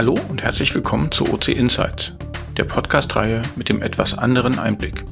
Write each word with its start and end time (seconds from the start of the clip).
Hallo 0.00 0.18
und 0.30 0.42
herzlich 0.42 0.74
willkommen 0.74 1.12
zu 1.12 1.30
OC 1.30 1.48
Insights, 1.48 2.16
der 2.56 2.64
Podcast-Reihe 2.64 3.42
mit 3.56 3.68
dem 3.68 3.82
etwas 3.82 4.16
anderen 4.16 4.58
Einblick. 4.58 5.04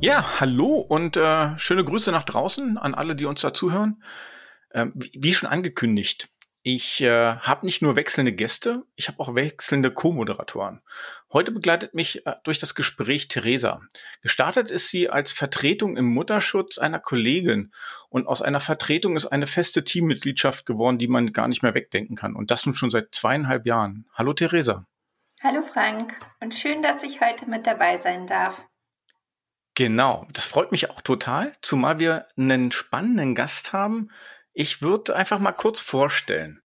Ja, 0.00 0.40
hallo 0.40 0.78
und 0.78 1.16
äh, 1.16 1.56
schöne 1.60 1.84
Grüße 1.84 2.10
nach 2.10 2.24
draußen 2.24 2.78
an 2.78 2.96
alle, 2.96 3.14
die 3.14 3.26
uns 3.26 3.40
da 3.40 3.54
zuhören. 3.54 4.02
Ähm, 4.74 4.94
wie 4.96 5.32
schon 5.32 5.48
angekündigt, 5.48 6.28
ich 6.64 7.00
äh, 7.00 7.36
habe 7.36 7.66
nicht 7.66 7.82
nur 7.82 7.96
wechselnde 7.96 8.32
Gäste, 8.32 8.84
ich 8.94 9.08
habe 9.08 9.18
auch 9.20 9.34
wechselnde 9.34 9.90
Co-Moderatoren. 9.90 10.80
Heute 11.32 11.50
begleitet 11.50 11.94
mich 11.94 12.24
äh, 12.24 12.34
durch 12.44 12.60
das 12.60 12.74
Gespräch 12.74 13.26
Theresa. 13.26 13.80
Gestartet 14.22 14.70
ist 14.70 14.88
sie 14.88 15.10
als 15.10 15.32
Vertretung 15.32 15.96
im 15.96 16.06
Mutterschutz 16.06 16.78
einer 16.78 17.00
Kollegin 17.00 17.72
und 18.08 18.28
aus 18.28 18.42
einer 18.42 18.60
Vertretung 18.60 19.16
ist 19.16 19.26
eine 19.26 19.48
feste 19.48 19.82
Teammitgliedschaft 19.82 20.64
geworden, 20.64 20.98
die 20.98 21.08
man 21.08 21.32
gar 21.32 21.48
nicht 21.48 21.62
mehr 21.62 21.74
wegdenken 21.74 22.14
kann. 22.14 22.36
Und 22.36 22.52
das 22.52 22.64
nun 22.64 22.74
schon 22.74 22.90
seit 22.90 23.12
zweieinhalb 23.12 23.66
Jahren. 23.66 24.06
Hallo 24.14 24.32
Theresa. 24.32 24.86
Hallo 25.42 25.62
Frank 25.62 26.14
und 26.38 26.54
schön, 26.54 26.82
dass 26.82 27.02
ich 27.02 27.20
heute 27.20 27.50
mit 27.50 27.66
dabei 27.66 27.96
sein 27.96 28.28
darf. 28.28 28.64
Genau, 29.74 30.28
das 30.32 30.46
freut 30.46 30.70
mich 30.70 30.90
auch 30.90 31.00
total, 31.00 31.56
zumal 31.62 31.98
wir 31.98 32.28
einen 32.36 32.70
spannenden 32.70 33.34
Gast 33.34 33.72
haben, 33.72 34.10
ich 34.54 34.82
würde 34.82 35.16
einfach 35.16 35.38
mal 35.38 35.52
kurz 35.52 35.80
vorstellen. 35.80 36.60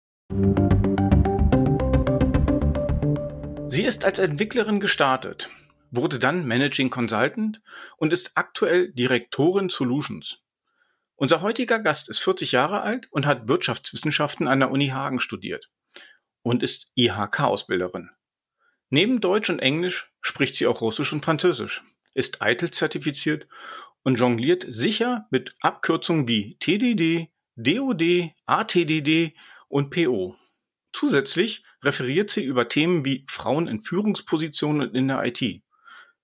Sie 3.67 3.83
ist 3.83 4.05
als 4.05 4.19
Entwicklerin 4.19 4.79
gestartet, 4.79 5.49
wurde 5.91 6.19
dann 6.19 6.45
Managing 6.45 6.89
Consultant 6.89 7.61
und 7.97 8.13
ist 8.13 8.31
aktuell 8.35 8.91
Direktorin 8.93 9.69
Solutions. 9.69 10.39
Unser 11.15 11.41
heutiger 11.41 11.79
Gast 11.79 12.09
ist 12.09 12.19
40 12.19 12.51
Jahre 12.51 12.81
alt 12.81 13.07
und 13.11 13.25
hat 13.25 13.47
Wirtschaftswissenschaften 13.47 14.47
an 14.47 14.59
der 14.59 14.71
Uni 14.71 14.89
Hagen 14.89 15.19
studiert 15.19 15.69
und 16.41 16.63
ist 16.63 16.87
IHK-Ausbilderin. 16.95 18.09
Neben 18.89 19.21
Deutsch 19.21 19.49
und 19.49 19.59
Englisch 19.59 20.11
spricht 20.21 20.55
sie 20.55 20.67
auch 20.67 20.81
Russisch 20.81 21.13
und 21.13 21.25
Französisch, 21.25 21.83
ist 22.13 22.41
eitel 22.41 22.71
zertifiziert 22.71 23.47
und 24.03 24.19
jongliert 24.19 24.65
sicher 24.67 25.27
mit 25.31 25.53
Abkürzungen 25.61 26.27
wie 26.27 26.57
TDD, 26.59 27.32
DoD, 27.55 28.31
ATDD 28.45 29.35
und 29.67 29.89
PO. 29.89 30.35
Zusätzlich 30.91 31.63
referiert 31.83 32.29
sie 32.29 32.43
über 32.43 32.67
Themen 32.67 33.05
wie 33.05 33.25
Frauen 33.29 33.67
in 33.67 33.81
Führungspositionen 33.81 34.93
in 34.93 35.07
der 35.07 35.23
IT. 35.23 35.63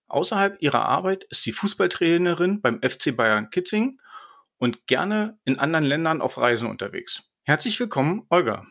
Außerhalb 0.07 0.61
ihrer 0.61 0.85
Arbeit 0.85 1.25
ist 1.25 1.43
sie 1.43 1.51
Fußballtrainerin 1.51 2.61
beim 2.61 2.81
FC 2.81 3.15
Bayern 3.15 3.49
Kitzing 3.49 3.99
und 4.57 4.87
gerne 4.87 5.39
in 5.45 5.59
anderen 5.59 5.85
Ländern 5.85 6.21
auf 6.21 6.37
Reisen 6.37 6.67
unterwegs. 6.67 7.23
Herzlich 7.43 7.79
willkommen, 7.79 8.25
Olga. 8.29 8.65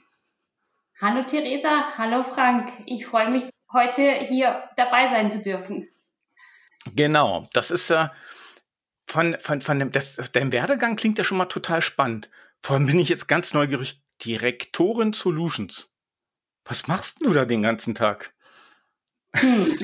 Hallo 1.01 1.23
Theresa, 1.25 1.97
hallo 1.97 2.23
Frank. 2.25 2.73
Ich 2.87 3.07
freue 3.07 3.31
mich, 3.31 3.45
heute 3.73 4.03
hier 4.03 4.69
dabei 4.77 5.11
sein 5.11 5.31
zu 5.31 5.43
dürfen. 5.43 5.89
Genau, 6.95 7.49
das 7.53 7.71
ist 7.71 7.91
ja 7.91 8.07
äh, 8.07 8.09
von, 9.09 9.37
von, 9.41 9.61
von 9.61 9.79
dem, 9.79 9.91
das, 9.91 10.17
dein 10.33 10.53
Werdegang 10.53 10.97
klingt 10.97 11.19
ja 11.19 11.25
schon 11.25 11.39
mal 11.39 11.47
total 11.47 11.83
spannend. 11.83 12.29
Vor 12.63 12.77
allem 12.77 12.87
bin 12.87 12.99
ich 12.99 13.09
jetzt 13.09 13.29
ganz 13.29 13.55
neugierig. 13.55 14.03
Direktorin 14.25 15.13
Solutions. 15.13 15.91
Was 16.65 16.89
machst 16.89 17.25
du 17.25 17.33
da 17.33 17.45
den 17.45 17.63
ganzen 17.63 17.95
Tag? 17.95 18.35
Hm. 19.35 19.79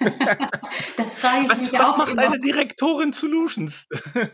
das 0.96 1.18
frage 1.18 1.44
ich 1.44 1.50
was, 1.50 1.60
mich 1.60 1.72
was 1.72 1.80
auch. 1.80 1.90
Was 1.92 1.96
macht 1.98 2.12
immer. 2.12 2.22
eine 2.22 2.40
Direktorin 2.40 3.12
Solutions? 3.12 3.86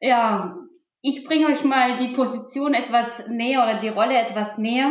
ja, 0.00 0.56
ich 1.02 1.24
bringe 1.24 1.46
euch 1.46 1.64
mal 1.64 1.96
die 1.96 2.08
Position 2.08 2.74
etwas 2.74 3.26
näher 3.28 3.62
oder 3.62 3.78
die 3.78 3.88
Rolle 3.88 4.18
etwas 4.18 4.58
näher. 4.58 4.90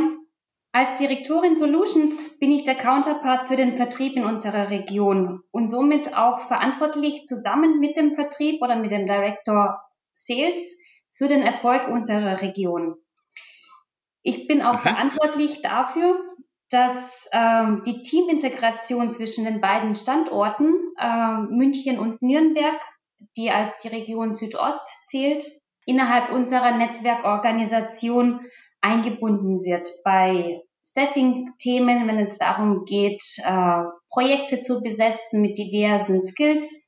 Als 0.71 0.99
Direktorin 0.99 1.55
Solutions 1.55 2.37
bin 2.39 2.51
ich 2.51 2.63
der 2.63 2.75
Counterpart 2.75 3.47
für 3.47 3.55
den 3.55 3.75
Vertrieb 3.75 4.15
in 4.15 4.23
unserer 4.23 4.69
Region 4.69 5.41
und 5.51 5.67
somit 5.67 6.15
auch 6.15 6.39
verantwortlich 6.39 7.25
zusammen 7.25 7.79
mit 7.79 7.97
dem 7.97 8.13
Vertrieb 8.13 8.61
oder 8.61 8.75
mit 8.75 8.91
dem 8.91 9.07
Director 9.07 9.81
Sales 10.19 10.77
für 11.13 11.27
den 11.27 11.41
Erfolg 11.41 11.87
unserer 11.87 12.41
Region. 12.41 12.95
Ich 14.21 14.47
bin 14.47 14.61
auch 14.61 14.79
mhm. 14.79 14.83
verantwortlich 14.83 15.61
dafür, 15.61 16.19
dass 16.69 17.29
ähm, 17.33 17.81
die 17.85 18.03
Teamintegration 18.03 19.09
zwischen 19.09 19.45
den 19.45 19.59
beiden 19.59 19.95
Standorten 19.95 20.93
äh, 20.99 21.37
München 21.49 21.97
und 21.99 22.21
Nürnberg, 22.21 22.79
die 23.37 23.49
als 23.49 23.77
die 23.77 23.87
Region 23.87 24.33
Südost 24.33 24.87
zählt, 25.03 25.43
innerhalb 25.85 26.31
unserer 26.31 26.77
Netzwerkorganisation 26.77 28.41
eingebunden 28.81 29.63
wird 29.63 29.89
bei 30.03 30.61
Staffing-Themen, 30.85 32.07
wenn 32.07 32.19
es 32.19 32.37
darum 32.37 32.85
geht, 32.85 33.23
äh, 33.43 33.83
Projekte 34.09 34.59
zu 34.59 34.81
besetzen 34.81 35.41
mit 35.41 35.57
diversen 35.57 36.23
Skills. 36.23 36.87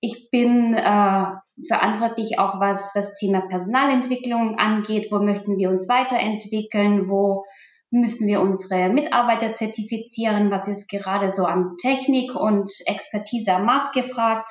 Ich 0.00 0.30
bin 0.30 0.74
äh, 0.74 1.32
verantwortlich 1.66 2.38
auch, 2.38 2.60
was 2.60 2.92
das 2.92 3.14
Thema 3.14 3.40
Personalentwicklung 3.40 4.58
angeht. 4.58 5.08
Wo 5.10 5.18
möchten 5.18 5.56
wir 5.56 5.70
uns 5.70 5.88
weiterentwickeln? 5.88 7.08
Wo 7.08 7.44
müssen 7.90 8.26
wir 8.28 8.40
unsere 8.40 8.90
Mitarbeiter 8.90 9.52
zertifizieren? 9.52 10.50
Was 10.50 10.68
ist 10.68 10.88
gerade 10.88 11.32
so 11.32 11.44
an 11.44 11.76
Technik 11.78 12.34
und 12.34 12.70
Expertise 12.86 13.54
am 13.54 13.64
Markt 13.64 13.94
gefragt? 13.94 14.50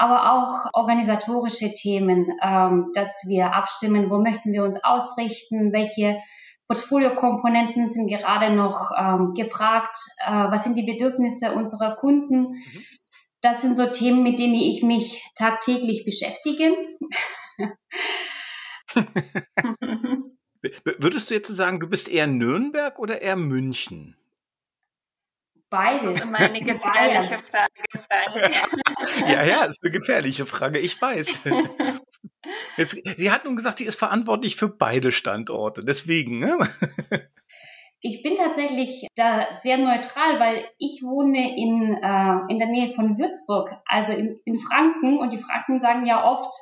aber 0.00 0.32
auch 0.32 0.70
organisatorische 0.72 1.74
Themen, 1.74 2.32
ähm, 2.42 2.90
dass 2.94 3.24
wir 3.28 3.54
abstimmen, 3.54 4.08
wo 4.08 4.16
möchten 4.16 4.50
wir 4.50 4.64
uns 4.64 4.82
ausrichten, 4.82 5.74
welche 5.74 6.18
Portfoliokomponenten 6.68 7.90
sind 7.90 8.08
gerade 8.08 8.54
noch 8.54 8.92
ähm, 8.96 9.34
gefragt, 9.34 9.98
äh, 10.24 10.30
was 10.30 10.64
sind 10.64 10.78
die 10.78 10.86
Bedürfnisse 10.86 11.52
unserer 11.52 11.96
Kunden. 11.96 12.52
Mhm. 12.52 12.84
Das 13.42 13.62
sind 13.62 13.76
so 13.76 13.86
Themen, 13.86 14.22
mit 14.22 14.38
denen 14.38 14.54
ich 14.54 14.82
mich 14.82 15.22
tagtäglich 15.34 16.04
beschäftige. 16.04 16.76
Würdest 20.98 21.30
du 21.30 21.34
jetzt 21.34 21.48
sagen, 21.48 21.80
du 21.80 21.88
bist 21.88 22.08
eher 22.08 22.26
Nürnberg 22.26 22.98
oder 22.98 23.22
eher 23.22 23.36
München? 23.36 24.16
Beides. 25.70 26.02
Das 26.02 26.14
ist 26.14 26.28
immer 26.28 26.38
eine 26.38 26.60
gefährliche 26.60 27.38
Frage, 27.38 27.80
Frank. 27.92 28.60
ja, 29.30 29.44
ja, 29.44 29.64
ist 29.64 29.82
eine 29.82 29.92
gefährliche 29.92 30.44
Frage, 30.44 30.80
ich 30.80 31.00
weiß. 31.00 31.28
Jetzt, 32.76 32.96
sie 33.16 33.30
hat 33.30 33.44
nun 33.44 33.54
gesagt, 33.54 33.78
sie 33.78 33.84
ist 33.84 33.98
verantwortlich 33.98 34.56
für 34.56 34.68
beide 34.68 35.12
Standorte, 35.12 35.84
deswegen. 35.84 36.40
Ne? 36.40 36.58
Ich 38.02 38.22
bin 38.22 38.36
tatsächlich 38.36 39.06
da 39.14 39.52
sehr 39.52 39.76
neutral, 39.76 40.40
weil 40.40 40.64
ich 40.78 41.02
wohne 41.02 41.56
in, 41.56 41.98
äh, 42.02 42.52
in 42.52 42.58
der 42.58 42.68
Nähe 42.68 42.92
von 42.92 43.18
Würzburg, 43.18 43.76
also 43.84 44.12
in, 44.12 44.38
in 44.44 44.56
Franken. 44.56 45.18
Und 45.18 45.32
die 45.32 45.38
Franken 45.38 45.80
sagen 45.80 46.06
ja 46.06 46.24
oft, 46.24 46.54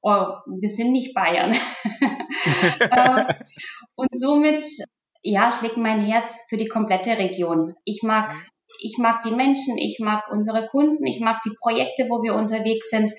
oh, 0.00 0.26
wir 0.46 0.68
sind 0.68 0.92
nicht 0.92 1.14
Bayern. 1.14 1.52
äh, 2.80 3.24
und 3.94 4.08
somit 4.12 4.64
ja, 5.22 5.52
schlägt 5.52 5.76
mein 5.76 6.02
Herz 6.02 6.46
für 6.48 6.56
die 6.56 6.68
komplette 6.68 7.18
Region. 7.18 7.74
Ich 7.84 8.02
mag, 8.02 8.34
ich 8.80 8.96
mag 8.98 9.22
die 9.22 9.32
Menschen, 9.32 9.76
ich 9.76 9.98
mag 10.00 10.30
unsere 10.30 10.66
Kunden, 10.66 11.06
ich 11.06 11.20
mag 11.20 11.42
die 11.44 11.54
Projekte, 11.60 12.04
wo 12.08 12.22
wir 12.22 12.34
unterwegs 12.34 12.88
sind. 12.90 13.12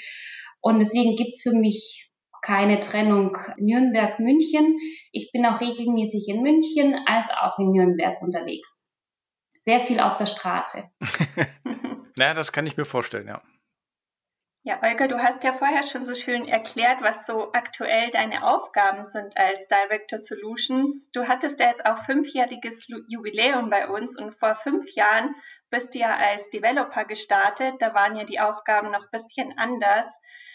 Und 0.62 0.80
deswegen 0.80 1.16
gibt's 1.16 1.42
für 1.42 1.54
mich 1.54 2.11
keine 2.42 2.80
Trennung 2.80 3.38
Nürnberg-München. 3.58 4.78
Ich 5.12 5.32
bin 5.32 5.46
auch 5.46 5.62
regelmäßig 5.62 6.28
in 6.28 6.42
München 6.42 6.96
als 7.06 7.30
auch 7.30 7.60
in 7.60 7.72
Nürnberg 7.72 8.22
unterwegs. 8.22 8.90
Sehr 9.60 9.82
viel 9.82 10.00
auf 10.00 10.18
der 10.18 10.26
Straße. 10.26 10.84
naja, 12.18 12.34
das 12.34 12.52
kann 12.52 12.66
ich 12.66 12.78
mir 12.78 12.86
vorstellen, 12.86 13.28
ja. 13.28 13.42
Ja, 14.64 14.80
Olga, 14.84 15.08
du 15.08 15.18
hast 15.18 15.44
ja 15.44 15.54
vorher 15.54 15.82
schon 15.82 16.06
so 16.06 16.14
schön 16.14 16.48
erklärt, 16.48 17.02
was 17.02 17.26
so 17.26 17.52
aktuell 17.52 18.12
deine 18.12 18.46
Aufgaben 18.46 19.06
sind 19.08 19.36
als 19.36 19.66
Director 19.66 20.20
Solutions. 20.20 21.10
Du 21.12 21.28
hattest 21.28 21.60
ja 21.60 21.70
jetzt 21.70 21.84
auch 21.84 21.98
fünfjähriges 21.98 22.88
Jubiläum 23.08 23.72
bei 23.72 23.88
uns 23.88 24.16
und 24.20 24.34
vor 24.34 24.54
fünf 24.54 24.94
Jahren 24.94 25.34
bist 25.72 25.96
du 25.96 26.00
ja 26.00 26.16
als 26.16 26.48
Developer 26.52 27.06
gestartet. 27.06 27.76
Da 27.80 27.96
waren 27.96 28.16
ja 28.16 28.24
die 28.24 28.40
Aufgaben 28.40 28.92
noch 28.92 29.02
ein 29.02 29.12
bisschen 29.12 29.58
anders. 29.58 30.06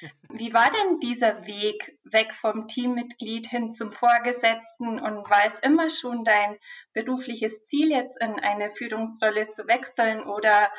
Wie 0.30 0.54
war 0.54 0.70
denn 0.70 1.00
dieser 1.00 1.44
Weg 1.46 1.98
weg 2.04 2.32
vom 2.32 2.68
Teammitglied 2.68 3.48
hin 3.48 3.72
zum 3.72 3.90
Vorgesetzten 3.90 5.00
und 5.00 5.28
war 5.28 5.46
es 5.46 5.58
immer 5.60 5.90
schon 5.90 6.22
dein 6.22 6.56
berufliches 6.92 7.64
Ziel, 7.64 7.90
jetzt 7.90 8.22
in 8.22 8.38
eine 8.38 8.70
Führungsrolle 8.70 9.48
zu 9.48 9.66
wechseln 9.66 10.22
oder 10.22 10.70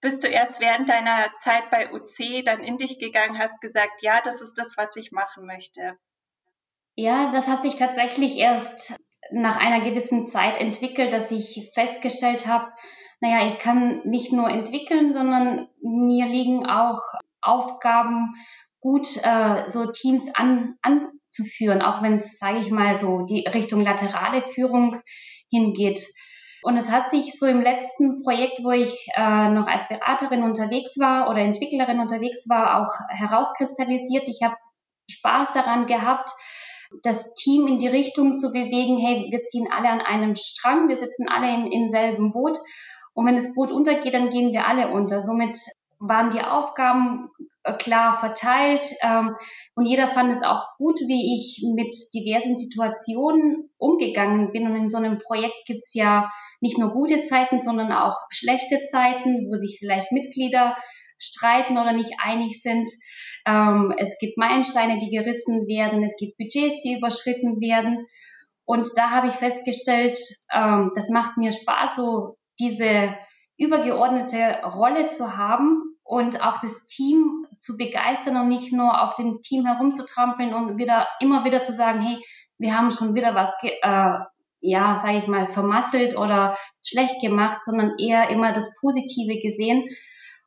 bist 0.00 0.22
du 0.22 0.28
erst 0.28 0.60
während 0.60 0.88
deiner 0.88 1.28
Zeit 1.42 1.70
bei 1.70 1.92
UC 1.92 2.44
dann 2.44 2.60
in 2.60 2.76
dich 2.76 2.98
gegangen, 2.98 3.38
hast 3.38 3.60
gesagt, 3.60 4.02
ja, 4.02 4.20
das 4.22 4.40
ist 4.40 4.54
das, 4.54 4.76
was 4.76 4.96
ich 4.96 5.12
machen 5.12 5.46
möchte? 5.46 5.96
Ja, 6.94 7.30
das 7.32 7.48
hat 7.48 7.62
sich 7.62 7.76
tatsächlich 7.76 8.36
erst 8.36 8.96
nach 9.30 9.58
einer 9.58 9.80
gewissen 9.82 10.26
Zeit 10.26 10.60
entwickelt, 10.60 11.12
dass 11.12 11.30
ich 11.30 11.70
festgestellt 11.74 12.46
habe, 12.46 12.72
naja, 13.20 13.48
ich 13.48 13.58
kann 13.58 14.02
nicht 14.04 14.32
nur 14.32 14.48
entwickeln, 14.48 15.12
sondern 15.12 15.68
mir 15.82 16.26
liegen 16.26 16.66
auch 16.66 17.00
Aufgaben 17.40 18.34
gut, 18.80 19.06
äh, 19.24 19.68
so 19.68 19.90
Teams 19.90 20.32
an, 20.34 20.76
an, 20.82 21.08
zu 21.30 21.44
führen, 21.44 21.82
auch 21.82 22.02
wenn 22.02 22.14
es, 22.14 22.38
sage 22.38 22.58
ich 22.58 22.70
mal, 22.70 22.94
so 22.94 23.22
die 23.22 23.46
Richtung 23.46 23.82
laterale 23.82 24.42
Führung 24.42 25.00
hingeht. 25.50 26.06
Und 26.68 26.76
es 26.76 26.90
hat 26.90 27.08
sich 27.08 27.38
so 27.38 27.46
im 27.46 27.62
letzten 27.62 28.22
Projekt, 28.22 28.62
wo 28.62 28.72
ich 28.72 29.08
äh, 29.16 29.48
noch 29.48 29.66
als 29.66 29.88
Beraterin 29.88 30.42
unterwegs 30.42 30.98
war 30.98 31.30
oder 31.30 31.38
Entwicklerin 31.38 31.98
unterwegs 31.98 32.46
war, 32.46 32.82
auch 32.82 32.92
herauskristallisiert. 33.08 34.28
Ich 34.28 34.42
habe 34.42 34.54
Spaß 35.10 35.54
daran 35.54 35.86
gehabt, 35.86 36.28
das 37.02 37.34
Team 37.36 37.66
in 37.68 37.78
die 37.78 37.88
Richtung 37.88 38.36
zu 38.36 38.52
bewegen, 38.52 38.98
hey, 38.98 39.28
wir 39.30 39.42
ziehen 39.44 39.68
alle 39.72 39.88
an 39.88 40.02
einem 40.02 40.36
Strang, 40.36 40.90
wir 40.90 40.98
sitzen 40.98 41.26
alle 41.30 41.54
in, 41.54 41.72
im 41.72 41.88
selben 41.88 42.32
Boot. 42.32 42.58
Und 43.14 43.24
wenn 43.24 43.36
das 43.36 43.54
Boot 43.54 43.72
untergeht, 43.72 44.12
dann 44.12 44.28
gehen 44.28 44.52
wir 44.52 44.68
alle 44.68 44.88
unter. 44.88 45.22
Somit 45.22 45.56
waren 45.98 46.28
die 46.28 46.42
Aufgaben 46.42 47.30
klar 47.78 48.18
verteilt 48.18 48.86
ähm, 49.02 49.36
und 49.74 49.86
jeder 49.86 50.08
fand 50.08 50.32
es 50.32 50.42
auch 50.42 50.64
gut, 50.78 50.98
wie 51.00 51.34
ich 51.36 51.62
mit 51.74 51.94
diversen 52.14 52.56
Situationen 52.56 53.70
umgegangen 53.76 54.52
bin. 54.52 54.66
Und 54.66 54.76
in 54.76 54.88
so 54.88 54.98
einem 54.98 55.18
Projekt 55.18 55.66
gibt's 55.66 55.94
ja 55.94 56.30
nicht 56.60 56.78
nur 56.78 56.90
gute 56.90 57.22
Zeiten, 57.22 57.58
sondern 57.58 57.92
auch 57.92 58.16
schlechte 58.30 58.80
Zeiten, 58.90 59.48
wo 59.48 59.56
sich 59.56 59.76
vielleicht 59.78 60.12
Mitglieder 60.12 60.76
streiten 61.18 61.78
oder 61.78 61.92
nicht 61.92 62.12
einig 62.22 62.62
sind. 62.62 62.88
Ähm, 63.46 63.92
es 63.98 64.18
gibt 64.18 64.38
Meilensteine, 64.38 64.98
die 64.98 65.10
gerissen 65.10 65.66
werden, 65.66 66.04
es 66.04 66.16
gibt 66.16 66.36
Budgets, 66.38 66.80
die 66.82 66.96
überschritten 66.96 67.60
werden. 67.60 68.06
Und 68.64 68.86
da 68.96 69.10
habe 69.10 69.28
ich 69.28 69.34
festgestellt, 69.34 70.18
ähm, 70.52 70.92
das 70.94 71.08
macht 71.10 71.36
mir 71.36 71.52
Spaß, 71.52 71.96
so 71.96 72.36
diese 72.60 73.14
übergeordnete 73.56 74.60
Rolle 74.64 75.08
zu 75.08 75.36
haben 75.36 75.87
und 76.08 76.42
auch 76.42 76.58
das 76.58 76.86
Team 76.86 77.44
zu 77.58 77.76
begeistern 77.76 78.38
und 78.38 78.48
nicht 78.48 78.72
nur 78.72 79.02
auf 79.02 79.14
dem 79.16 79.42
Team 79.42 79.66
herumzutrampeln 79.66 80.54
und 80.54 80.78
wieder 80.78 81.06
immer 81.20 81.44
wieder 81.44 81.62
zu 81.62 81.74
sagen, 81.74 82.00
hey, 82.00 82.16
wir 82.56 82.76
haben 82.76 82.90
schon 82.90 83.14
wieder 83.14 83.34
was, 83.34 83.54
äh, 83.62 84.18
ja, 84.60 84.96
sage 84.96 85.18
ich 85.18 85.26
mal, 85.26 85.48
vermasselt 85.48 86.16
oder 86.16 86.56
schlecht 86.82 87.20
gemacht, 87.20 87.62
sondern 87.62 87.98
eher 87.98 88.30
immer 88.30 88.52
das 88.52 88.74
Positive 88.80 89.38
gesehen. 89.38 89.86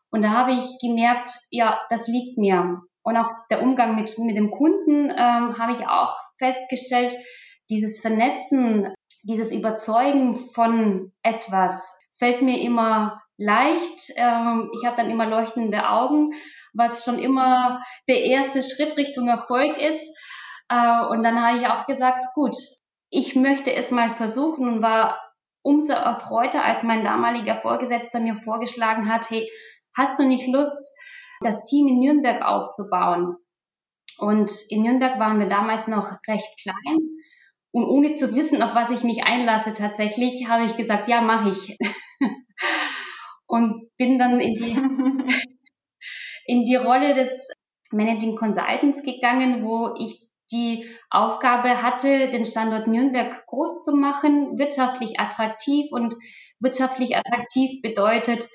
Und 0.09 0.23
da 0.23 0.31
habe 0.31 0.53
ich 0.53 0.79
gemerkt, 0.81 1.29
ja, 1.51 1.79
das 1.91 2.07
liegt 2.07 2.39
mir. 2.39 2.81
Und 3.03 3.17
auch 3.17 3.29
der 3.51 3.61
Umgang 3.61 3.95
mit, 3.95 4.17
mit 4.17 4.35
dem 4.35 4.49
Kunden 4.49 5.11
ähm, 5.11 5.59
habe 5.59 5.73
ich 5.73 5.87
auch 5.87 6.15
festgestellt, 6.39 7.15
dieses 7.69 7.99
Vernetzen, 7.99 8.91
dieses 9.25 9.51
Überzeugen 9.51 10.37
von 10.37 11.11
etwas 11.21 11.99
fällt 12.17 12.41
mir 12.41 12.59
immer 12.59 13.20
leicht. 13.41 14.13
Ähm, 14.17 14.69
ich 14.73 14.85
habe 14.85 14.95
dann 14.95 15.09
immer 15.09 15.25
leuchtende 15.25 15.89
Augen, 15.89 16.31
was 16.73 17.03
schon 17.03 17.19
immer 17.19 17.83
der 18.07 18.23
erste 18.23 18.61
Schritt 18.61 18.95
Richtung 18.97 19.27
Erfolg 19.27 19.77
ist. 19.77 20.15
Äh, 20.69 21.05
und 21.07 21.23
dann 21.23 21.41
habe 21.43 21.57
ich 21.57 21.67
auch 21.67 21.87
gesagt, 21.87 22.23
gut, 22.35 22.55
ich 23.09 23.35
möchte 23.35 23.73
es 23.73 23.91
mal 23.91 24.11
versuchen 24.11 24.67
und 24.67 24.81
war 24.81 25.19
umso 25.63 25.93
erfreuter, 25.93 26.63
als 26.63 26.83
mein 26.83 27.03
damaliger 27.03 27.59
Vorgesetzter 27.59 28.19
mir 28.19 28.35
vorgeschlagen 28.35 29.11
hat, 29.11 29.29
hey, 29.29 29.49
hast 29.97 30.19
du 30.19 30.27
nicht 30.27 30.47
Lust, 30.47 30.97
das 31.41 31.63
Team 31.63 31.87
in 31.87 31.99
Nürnberg 31.99 32.43
aufzubauen? 32.43 33.35
Und 34.19 34.51
in 34.69 34.83
Nürnberg 34.83 35.19
waren 35.19 35.39
wir 35.39 35.47
damals 35.47 35.87
noch 35.87 36.17
recht 36.27 36.49
klein. 36.61 36.99
Und 37.71 37.85
ohne 37.85 38.13
zu 38.13 38.35
wissen, 38.35 38.61
auf 38.61 38.75
was 38.75 38.91
ich 38.91 39.03
mich 39.03 39.23
einlasse 39.23 39.73
tatsächlich, 39.73 40.47
habe 40.47 40.65
ich 40.65 40.77
gesagt, 40.77 41.07
ja, 41.07 41.21
mache 41.21 41.49
ich. 41.49 41.77
und 43.51 43.89
bin 43.97 44.17
dann 44.17 44.39
in 44.39 44.55
die, 44.55 44.71
in 46.45 46.63
die 46.63 46.75
Rolle 46.75 47.13
des 47.13 47.49
Managing 47.91 48.37
Consultants 48.37 49.03
gegangen, 49.03 49.65
wo 49.65 49.93
ich 49.99 50.25
die 50.53 50.89
Aufgabe 51.09 51.83
hatte, 51.83 52.29
den 52.29 52.45
Standort 52.45 52.87
Nürnberg 52.87 53.45
groß 53.47 53.83
zu 53.83 53.93
machen, 53.93 54.57
wirtschaftlich 54.57 55.19
attraktiv 55.19 55.91
und 55.91 56.15
wirtschaftlich 56.61 57.17
attraktiv 57.17 57.81
bedeutet, 57.81 58.47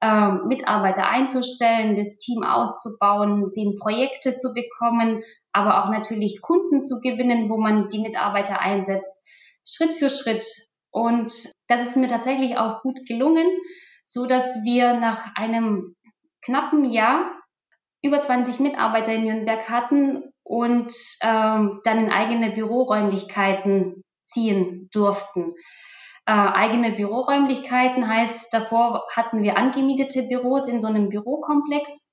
ähm, 0.00 0.42
Mitarbeiter 0.46 1.08
einzustellen, 1.08 1.96
das 1.96 2.18
Team 2.18 2.44
auszubauen, 2.44 3.48
sie 3.48 3.62
in 3.62 3.78
Projekte 3.78 4.36
zu 4.36 4.54
bekommen, 4.54 5.24
aber 5.52 5.82
auch 5.82 5.90
natürlich 5.90 6.40
Kunden 6.42 6.84
zu 6.84 7.00
gewinnen, 7.00 7.50
wo 7.50 7.56
man 7.56 7.88
die 7.88 8.00
Mitarbeiter 8.00 8.60
einsetzt, 8.60 9.20
Schritt 9.66 9.94
für 9.94 10.10
Schritt. 10.10 10.46
Und 10.92 11.32
das 11.66 11.82
ist 11.82 11.96
mir 11.96 12.06
tatsächlich 12.06 12.56
auch 12.56 12.82
gut 12.82 13.00
gelungen, 13.08 13.46
so 14.04 14.26
dass 14.26 14.62
wir 14.64 14.94
nach 14.94 15.34
einem 15.34 15.96
knappen 16.42 16.84
Jahr 16.84 17.30
über 18.02 18.20
20 18.20 18.60
Mitarbeiter 18.60 19.14
in 19.14 19.24
Nürnberg 19.24 19.68
hatten 19.68 20.30
und 20.44 20.92
ähm, 21.22 21.80
dann 21.84 21.98
in 21.98 22.12
eigene 22.12 22.50
Büroräumlichkeiten 22.52 24.04
ziehen 24.24 24.88
durften. 24.92 25.54
Äh, 26.26 26.32
eigene 26.32 26.92
Büroräumlichkeiten 26.92 28.06
heißt, 28.08 28.52
davor 28.52 29.06
hatten 29.14 29.42
wir 29.42 29.56
angemietete 29.56 30.24
Büros 30.24 30.68
in 30.68 30.80
so 30.80 30.88
einem 30.88 31.08
Bürokomplex, 31.08 32.10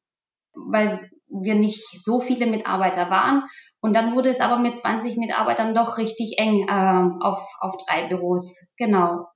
weil 0.54 1.10
wir 1.28 1.56
nicht 1.56 2.02
so 2.02 2.20
viele 2.20 2.46
Mitarbeiter 2.46 3.10
waren. 3.10 3.44
Und 3.82 3.96
dann 3.96 4.16
wurde 4.16 4.30
es 4.30 4.42
aber 4.42 4.58
mit 4.58 4.78
20 4.78 5.18
Mitarbeitern 5.18 5.74
doch 5.74 5.98
richtig 5.98 6.38
eng 6.38 6.68
äh, 6.68 7.26
auf, 7.26 7.46
auf 7.60 7.76
drei 7.86 8.08
Büros. 8.08 8.58
Genau. 8.78 9.28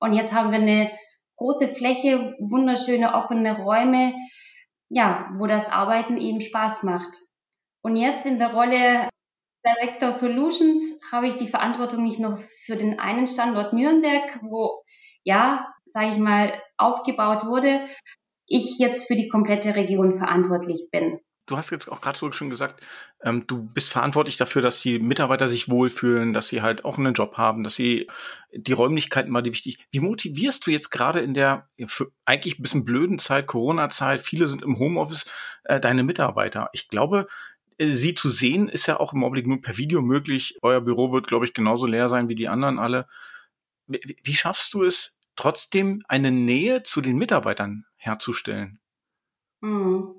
Und 0.00 0.12
jetzt 0.12 0.34
haben 0.34 0.50
wir 0.50 0.58
eine 0.58 0.90
große 1.36 1.68
Fläche, 1.68 2.34
wunderschöne 2.38 3.14
offene 3.14 3.62
Räume, 3.62 4.14
ja, 4.88 5.30
wo 5.34 5.46
das 5.46 5.70
Arbeiten 5.70 6.16
eben 6.16 6.40
Spaß 6.40 6.82
macht. 6.84 7.18
Und 7.82 7.96
jetzt 7.96 8.26
in 8.26 8.38
der 8.38 8.54
Rolle 8.54 9.08
Director 9.66 10.12
Solutions 10.12 11.00
habe 11.10 11.28
ich 11.28 11.36
die 11.36 11.48
Verantwortung 11.48 12.04
nicht 12.04 12.18
nur 12.18 12.36
für 12.64 12.76
den 12.76 12.98
einen 12.98 13.26
Standort 13.26 13.72
Nürnberg, 13.72 14.38
wo 14.42 14.82
ja, 15.24 15.66
sage 15.86 16.12
ich 16.12 16.18
mal, 16.18 16.52
aufgebaut 16.76 17.46
wurde, 17.46 17.86
ich 18.46 18.78
jetzt 18.78 19.06
für 19.06 19.16
die 19.16 19.28
komplette 19.28 19.74
Region 19.74 20.18
verantwortlich 20.18 20.88
bin. 20.90 21.18
Du 21.46 21.58
hast 21.58 21.70
jetzt 21.70 21.90
auch 21.90 22.00
gerade 22.00 22.18
so 22.18 22.32
schon 22.32 22.48
gesagt, 22.48 22.82
ähm, 23.22 23.46
du 23.46 23.62
bist 23.62 23.92
verantwortlich 23.92 24.38
dafür, 24.38 24.62
dass 24.62 24.80
die 24.80 24.98
Mitarbeiter 24.98 25.46
sich 25.46 25.68
wohlfühlen, 25.68 26.32
dass 26.32 26.48
sie 26.48 26.62
halt 26.62 26.84
auch 26.86 26.96
einen 26.96 27.12
Job 27.12 27.36
haben, 27.36 27.64
dass 27.64 27.74
sie 27.74 28.08
die 28.52 28.72
Räumlichkeiten 28.72 29.30
mal 29.30 29.42
die 29.42 29.52
wichtig. 29.52 29.86
Wie 29.90 30.00
motivierst 30.00 30.66
du 30.66 30.70
jetzt 30.70 30.90
gerade 30.90 31.20
in 31.20 31.34
der 31.34 31.68
eigentlich 32.24 32.58
ein 32.58 32.62
bisschen 32.62 32.86
blöden 32.86 33.18
Zeit, 33.18 33.46
Corona-Zeit, 33.46 34.22
viele 34.22 34.46
sind 34.46 34.62
im 34.62 34.78
Homeoffice, 34.78 35.26
äh, 35.64 35.80
deine 35.80 36.02
Mitarbeiter? 36.02 36.70
Ich 36.72 36.88
glaube, 36.88 37.26
äh, 37.78 37.90
sie 37.90 38.14
zu 38.14 38.28
sehen, 38.28 38.68
ist 38.68 38.86
ja 38.86 38.98
auch 38.98 39.12
im 39.12 39.22
Augenblick 39.22 39.46
nur 39.46 39.60
per 39.60 39.76
Video 39.76 40.00
möglich. 40.02 40.58
Euer 40.62 40.80
Büro 40.80 41.12
wird, 41.12 41.26
glaube 41.26 41.44
ich, 41.44 41.52
genauso 41.52 41.86
leer 41.86 42.08
sein 42.08 42.28
wie 42.28 42.34
die 42.34 42.48
anderen 42.48 42.78
alle. 42.78 43.06
Wie, 43.86 44.00
wie 44.22 44.34
schaffst 44.34 44.72
du 44.74 44.84
es, 44.84 45.18
trotzdem 45.36 46.02
eine 46.08 46.30
Nähe 46.30 46.82
zu 46.84 47.00
den 47.00 47.16
Mitarbeitern 47.16 47.84
herzustellen? 47.96 48.78
Hm, 49.62 50.16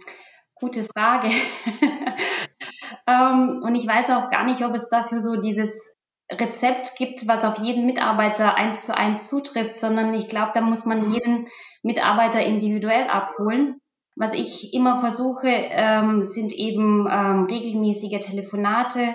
gute 0.55 0.83
Frage. 0.83 1.27
ähm, 3.07 3.61
und 3.63 3.75
ich 3.75 3.85
weiß 3.87 4.09
auch 4.11 4.29
gar 4.29 4.45
nicht, 4.45 4.63
ob 4.63 4.73
es 4.73 4.89
dafür 4.89 5.19
so 5.19 5.35
dieses 5.35 5.95
Rezept 6.31 6.95
gibt, 6.97 7.27
was 7.27 7.43
auf 7.43 7.59
jeden 7.59 7.85
Mitarbeiter 7.85 8.55
eins 8.55 8.85
zu 8.85 8.97
eins 8.97 9.29
zutrifft, 9.29 9.77
sondern 9.77 10.13
ich 10.13 10.27
glaube, 10.27 10.51
da 10.53 10.61
muss 10.61 10.85
man 10.85 11.11
jeden 11.11 11.47
Mitarbeiter 11.83 12.41
individuell 12.41 13.07
abholen. 13.07 13.79
Was 14.15 14.33
ich 14.33 14.73
immer 14.73 14.97
versuche, 14.99 15.49
ähm, 15.49 16.23
sind 16.23 16.53
eben 16.53 17.05
ähm, 17.11 17.45
regelmäßige 17.45 18.19
Telefonate, 18.21 19.13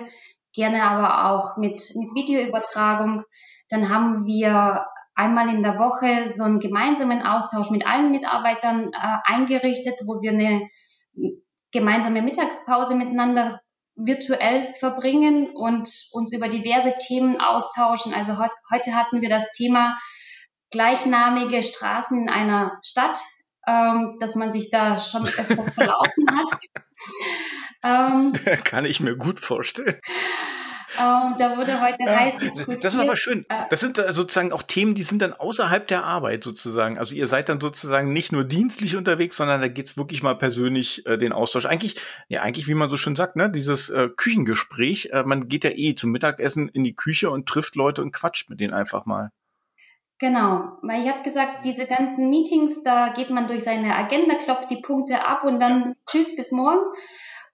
gerne 0.53 0.83
aber 0.83 1.31
auch 1.31 1.57
mit, 1.57 1.81
mit 1.95 2.13
Videoübertragung. 2.13 3.23
Dann 3.69 3.89
haben 3.89 4.25
wir 4.25 4.85
einmal 5.15 5.49
in 5.49 5.63
der 5.63 5.79
Woche 5.79 6.31
so 6.33 6.43
einen 6.43 6.59
gemeinsamen 6.59 7.23
Austausch 7.23 7.71
mit 7.71 7.87
allen 7.87 8.11
Mitarbeitern 8.11 8.91
äh, 8.93 9.17
eingerichtet, 9.25 9.95
wo 10.05 10.21
wir 10.21 10.31
eine 10.31 10.69
gemeinsame 11.71 12.21
Mittagspause 12.21 12.95
miteinander 12.95 13.61
virtuell 13.95 14.73
verbringen 14.75 15.51
und 15.53 15.87
uns 16.11 16.33
über 16.33 16.47
diverse 16.47 16.93
Themen 17.07 17.39
austauschen. 17.39 18.13
Also 18.13 18.37
heut, 18.37 18.51
heute 18.71 18.95
hatten 18.95 19.21
wir 19.21 19.29
das 19.29 19.51
Thema 19.51 19.97
gleichnamige 20.71 21.61
Straßen 21.61 22.17
in 22.23 22.29
einer 22.29 22.79
Stadt 22.83 23.19
ähm, 23.67 24.17
dass 24.19 24.35
man 24.35 24.51
sich 24.51 24.69
da 24.69 24.99
schon 24.99 25.23
öfters 25.37 25.73
verlaufen 25.73 26.25
hat. 26.31 26.53
Ähm, 27.83 28.33
Kann 28.63 28.85
ich 28.85 28.99
mir 28.99 29.15
gut 29.15 29.39
vorstellen. 29.39 29.99
Ähm, 30.99 31.35
da 31.37 31.57
wurde 31.57 31.79
heute 31.81 32.03
ja, 32.03 32.19
heiß 32.19 32.35
diskutiert. 32.37 32.83
Das 32.83 32.93
ist 32.93 32.99
aber 32.99 33.15
schön. 33.15 33.45
Äh, 33.49 33.65
das 33.69 33.79
sind 33.79 33.97
sozusagen 33.97 34.51
auch 34.51 34.63
Themen, 34.63 34.95
die 34.95 35.03
sind 35.03 35.21
dann 35.21 35.33
außerhalb 35.33 35.87
der 35.87 36.03
Arbeit 36.03 36.43
sozusagen. 36.43 36.97
Also 36.97 37.15
ihr 37.15 37.27
seid 37.27 37.49
dann 37.49 37.61
sozusagen 37.61 38.11
nicht 38.13 38.31
nur 38.31 38.43
dienstlich 38.43 38.95
unterwegs, 38.95 39.37
sondern 39.37 39.61
da 39.61 39.67
geht's 39.67 39.97
wirklich 39.97 40.23
mal 40.23 40.35
persönlich 40.35 41.05
äh, 41.05 41.17
den 41.17 41.31
Austausch. 41.33 41.65
Eigentlich, 41.65 41.99
ja, 42.27 42.41
eigentlich, 42.41 42.67
wie 42.67 42.73
man 42.73 42.89
so 42.89 42.97
schön 42.97 43.15
sagt, 43.15 43.35
ne, 43.35 43.49
dieses 43.49 43.89
äh, 43.89 44.09
Küchengespräch. 44.15 45.09
Äh, 45.11 45.23
man 45.23 45.47
geht 45.47 45.63
ja 45.63 45.71
eh 45.71 45.95
zum 45.95 46.11
Mittagessen 46.11 46.67
in 46.69 46.83
die 46.83 46.95
Küche 46.95 47.29
und 47.29 47.47
trifft 47.47 47.75
Leute 47.75 48.01
und 48.01 48.11
quatscht 48.11 48.49
mit 48.49 48.59
denen 48.59 48.73
einfach 48.73 49.05
mal. 49.05 49.31
Genau, 50.21 50.77
weil 50.83 51.01
ich 51.01 51.09
habe 51.09 51.23
gesagt, 51.23 51.65
diese 51.65 51.87
ganzen 51.87 52.29
Meetings, 52.29 52.83
da 52.83 53.09
geht 53.09 53.31
man 53.31 53.47
durch 53.47 53.63
seine 53.63 53.95
Agenda, 53.95 54.35
klopft 54.35 54.69
die 54.69 54.79
Punkte 54.79 55.25
ab 55.25 55.43
und 55.43 55.59
dann 55.59 55.95
tschüss 56.05 56.35
bis 56.35 56.51
morgen. 56.51 56.85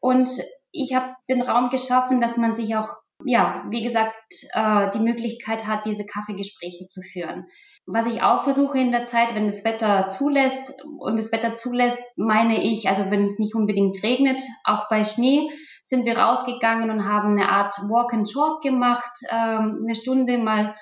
Und 0.02 0.30
ich 0.74 0.94
habe 0.94 1.16
den 1.30 1.42
Raum 1.42 1.70
geschaffen, 1.70 2.20
dass 2.20 2.36
man 2.36 2.56
sich 2.56 2.76
auch 2.76 2.90
ja, 3.26 3.66
wie 3.70 3.82
gesagt, 3.82 4.16
äh, 4.54 4.90
die 4.92 5.00
Möglichkeit 5.00 5.66
hat, 5.66 5.86
diese 5.86 6.06
Kaffeegespräche 6.06 6.88
zu 6.88 7.02
führen. 7.02 7.46
Was 7.86 8.06
ich 8.06 8.22
auch 8.22 8.44
versuche 8.44 8.80
in 8.80 8.92
der 8.92 9.06
Zeit, 9.06 9.34
wenn 9.34 9.48
das 9.48 9.64
Wetter 9.64 10.08
zulässt, 10.08 10.74
und 11.00 11.18
das 11.18 11.32
Wetter 11.32 11.56
zulässt, 11.56 12.00
meine 12.16 12.64
ich, 12.64 12.90
also 12.90 13.10
wenn 13.10 13.24
es 13.24 13.40
nicht 13.40 13.56
unbedingt 13.56 14.04
regnet, 14.04 14.42
auch 14.66 14.90
bei 14.90 15.04
Schnee, 15.04 15.50
sind 15.84 16.06
wir 16.06 16.18
rausgegangen 16.18 16.90
und 16.90 17.06
haben 17.06 17.32
eine 17.32 17.50
Art 17.50 17.76
Walk 17.90 18.14
and 18.14 18.32
Talk 18.32 18.62
gemacht, 18.62 19.12
ähm, 19.32 19.84
eine 19.84 19.96
Stunde 19.96 20.38
mal 20.38 20.76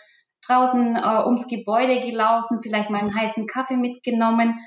draußen 0.48 0.96
äh, 0.96 1.26
ums 1.26 1.48
Gebäude 1.48 2.02
gelaufen, 2.02 2.60
vielleicht 2.62 2.90
mal 2.90 3.00
einen 3.02 3.16
heißen 3.16 3.48
Kaffee 3.48 3.78
mitgenommen 3.78 4.60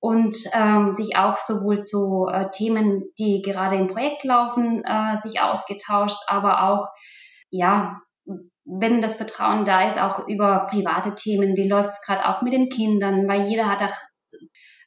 und 0.00 0.34
ähm, 0.54 0.92
sich 0.92 1.16
auch 1.16 1.36
sowohl 1.36 1.80
zu 1.80 2.26
äh, 2.26 2.50
Themen, 2.50 3.04
die 3.18 3.42
gerade 3.42 3.76
im 3.76 3.86
Projekt 3.86 4.24
laufen, 4.24 4.82
äh, 4.82 5.18
sich 5.18 5.40
ausgetauscht, 5.42 6.22
aber 6.28 6.62
auch, 6.64 6.88
ja, 7.50 8.00
wenn 8.64 9.02
das 9.02 9.16
Vertrauen 9.16 9.64
da 9.64 9.88
ist, 9.88 10.00
auch 10.00 10.26
über 10.26 10.66
private 10.70 11.14
Themen, 11.14 11.56
wie 11.56 11.68
läuft 11.68 11.90
es 11.90 12.02
gerade 12.02 12.26
auch 12.28 12.40
mit 12.40 12.54
den 12.54 12.70
Kindern, 12.70 13.28
weil 13.28 13.46
jeder 13.46 13.68
hat 13.68 13.82
auch 13.82 13.96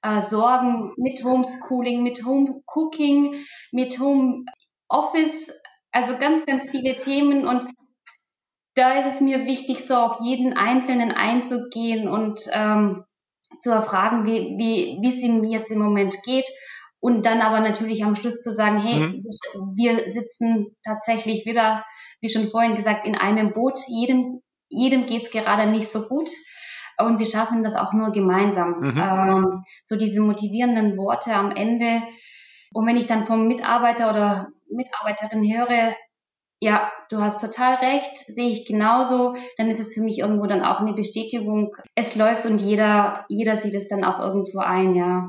äh, 0.02 0.22
Sorgen 0.22 0.94
mit 0.98 1.24
Homeschooling, 1.24 2.02
mit 2.02 2.26
Homecooking, 2.26 3.36
mit 3.72 4.00
Homeoffice, 4.00 5.52
also 5.92 6.18
ganz, 6.18 6.46
ganz 6.46 6.72
viele 6.72 6.98
Themen 6.98 7.48
und 7.48 7.66
da 8.76 8.98
ist 8.98 9.06
es 9.06 9.22
mir 9.22 9.46
wichtig, 9.46 9.86
so 9.86 9.96
auf 9.96 10.20
jeden 10.22 10.54
Einzelnen 10.54 11.12
einzugehen 11.12 12.08
und 12.08 12.40
ähm, 12.54 13.06
zu 13.60 13.72
erfragen, 13.72 14.26
wie, 14.26 14.56
wie, 14.58 14.98
wie 15.02 15.10
es 15.10 15.22
ihm 15.22 15.44
jetzt 15.44 15.72
im 15.72 15.80
Moment 15.80 16.16
geht. 16.26 16.46
Und 17.00 17.26
dann 17.26 17.42
aber 17.42 17.60
natürlich 17.60 18.06
am 18.06 18.16
Schluss 18.16 18.42
zu 18.42 18.52
sagen, 18.52 18.78
hey, 18.78 19.00
mhm. 19.00 19.24
wir, 19.76 20.10
sitzen 20.10 20.76
tatsächlich 20.86 21.46
wieder, 21.46 21.84
wie 22.22 22.30
schon 22.30 22.48
vorhin 22.48 22.76
gesagt, 22.76 23.06
in 23.06 23.16
einem 23.16 23.52
Boot. 23.52 23.78
Jedem, 23.88 24.42
jedem 24.70 25.06
geht's 25.06 25.30
gerade 25.30 25.70
nicht 25.70 25.90
so 25.90 26.08
gut. 26.08 26.30
Und 26.98 27.20
wir 27.20 27.26
schaffen 27.26 27.64
das 27.64 27.76
auch 27.76 27.92
nur 27.92 28.12
gemeinsam. 28.12 28.80
Mhm. 28.80 28.98
Ähm, 28.98 29.64
so 29.84 29.98
diese 29.98 30.22
motivierenden 30.22 30.98
Worte 30.98 31.36
am 31.36 31.52
Ende. 31.52 32.04
Und 32.72 32.88
wenn 32.88 32.98
ich 32.98 33.08
dann 33.08 33.26
vom 33.26 33.48
Mitarbeiter 33.48 34.10
oder 34.10 34.48
Mitarbeiterin 34.70 35.44
höre, 35.44 35.96
ja, 36.64 36.90
du 37.10 37.20
hast 37.20 37.42
total 37.42 37.76
recht, 37.76 38.18
sehe 38.18 38.50
ich 38.50 38.66
genauso, 38.66 39.36
dann 39.58 39.70
ist 39.70 39.82
es 39.82 39.94
für 39.94 40.02
mich 40.02 40.20
irgendwo 40.20 40.46
dann 40.46 40.64
auch 40.64 40.80
eine 40.80 40.94
Bestätigung. 40.94 41.76
Es 41.94 42.16
läuft 42.16 42.46
und 42.46 42.62
jeder, 42.62 43.26
jeder 43.28 43.58
sieht 43.58 43.76
es 43.76 43.90
dann 43.90 44.06
auch 44.06 44.20
irgendwo 44.20 44.60
ein, 44.60 44.96
ja. 44.96 45.28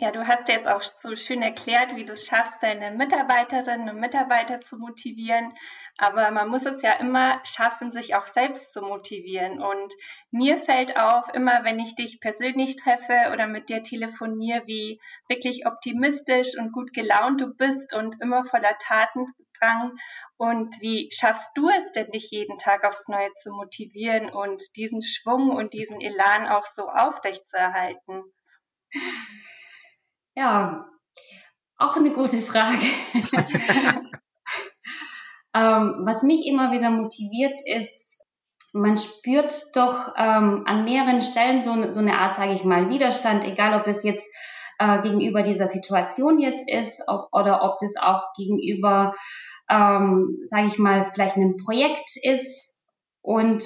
Ja, 0.00 0.10
du 0.10 0.26
hast 0.26 0.48
jetzt 0.48 0.66
auch 0.66 0.82
so 0.82 1.14
schön 1.14 1.42
erklärt, 1.42 1.94
wie 1.94 2.06
du 2.06 2.14
es 2.14 2.26
schaffst, 2.26 2.62
deine 2.62 2.90
Mitarbeiterinnen 2.90 3.90
und 3.90 4.00
Mitarbeiter 4.00 4.62
zu 4.62 4.78
motivieren. 4.78 5.52
Aber 5.98 6.30
man 6.30 6.48
muss 6.48 6.64
es 6.64 6.82
ja 6.82 6.92
immer 6.94 7.40
schaffen, 7.44 7.90
sich 7.90 8.14
auch 8.14 8.26
selbst 8.26 8.72
zu 8.72 8.80
motivieren. 8.80 9.60
Und 9.60 9.92
mir 10.30 10.56
fällt 10.56 10.96
auf, 10.96 11.26
immer 11.34 11.64
wenn 11.64 11.78
ich 11.78 11.94
dich 11.94 12.18
persönlich 12.20 12.76
treffe 12.76 13.30
oder 13.32 13.46
mit 13.46 13.68
dir 13.68 13.82
telefoniere, 13.82 14.62
wie 14.66 15.00
wirklich 15.28 15.66
optimistisch 15.66 16.56
und 16.58 16.72
gut 16.72 16.92
gelaunt 16.94 17.40
du 17.40 17.54
bist 17.54 17.94
und 17.94 18.20
immer 18.20 18.44
voller 18.44 18.76
Tatendrang. 18.78 19.96
Und 20.38 20.80
wie 20.80 21.10
schaffst 21.12 21.50
du 21.54 21.68
es 21.68 21.92
denn, 21.92 22.10
dich 22.10 22.30
jeden 22.30 22.56
Tag 22.56 22.84
aufs 22.84 23.06
Neue 23.08 23.32
zu 23.34 23.52
motivieren 23.52 24.30
und 24.30 24.62
diesen 24.76 25.02
Schwung 25.02 25.50
und 25.50 25.74
diesen 25.74 26.00
Elan 26.00 26.48
auch 26.48 26.64
so 26.64 26.88
aufrechtzuerhalten? 26.88 28.24
Ja, 30.34 30.86
auch 31.76 31.96
eine 31.96 32.12
gute 32.12 32.38
Frage. 32.38 32.78
ähm, 35.54 36.02
was 36.04 36.22
mich 36.22 36.46
immer 36.46 36.72
wieder 36.72 36.90
motiviert 36.90 37.60
ist, 37.64 38.26
man 38.72 38.96
spürt 38.96 39.52
doch 39.74 40.14
ähm, 40.16 40.64
an 40.66 40.84
mehreren 40.84 41.20
Stellen 41.20 41.62
so, 41.62 41.90
so 41.90 42.00
eine 42.00 42.18
Art, 42.18 42.36
sage 42.36 42.54
ich 42.54 42.64
mal, 42.64 42.88
Widerstand, 42.88 43.44
egal 43.44 43.78
ob 43.78 43.84
das 43.84 44.02
jetzt 44.02 44.28
äh, 44.78 45.02
gegenüber 45.02 45.42
dieser 45.42 45.68
Situation 45.68 46.38
jetzt 46.40 46.70
ist 46.70 47.06
ob, 47.06 47.28
oder 47.32 47.62
ob 47.62 47.78
das 47.80 47.96
auch 47.96 48.32
gegenüber, 48.34 49.14
ähm, 49.68 50.38
sage 50.44 50.68
ich 50.68 50.78
mal, 50.78 51.04
vielleicht 51.12 51.36
einem 51.36 51.56
Projekt 51.58 52.16
ist. 52.22 52.80
Und 53.20 53.62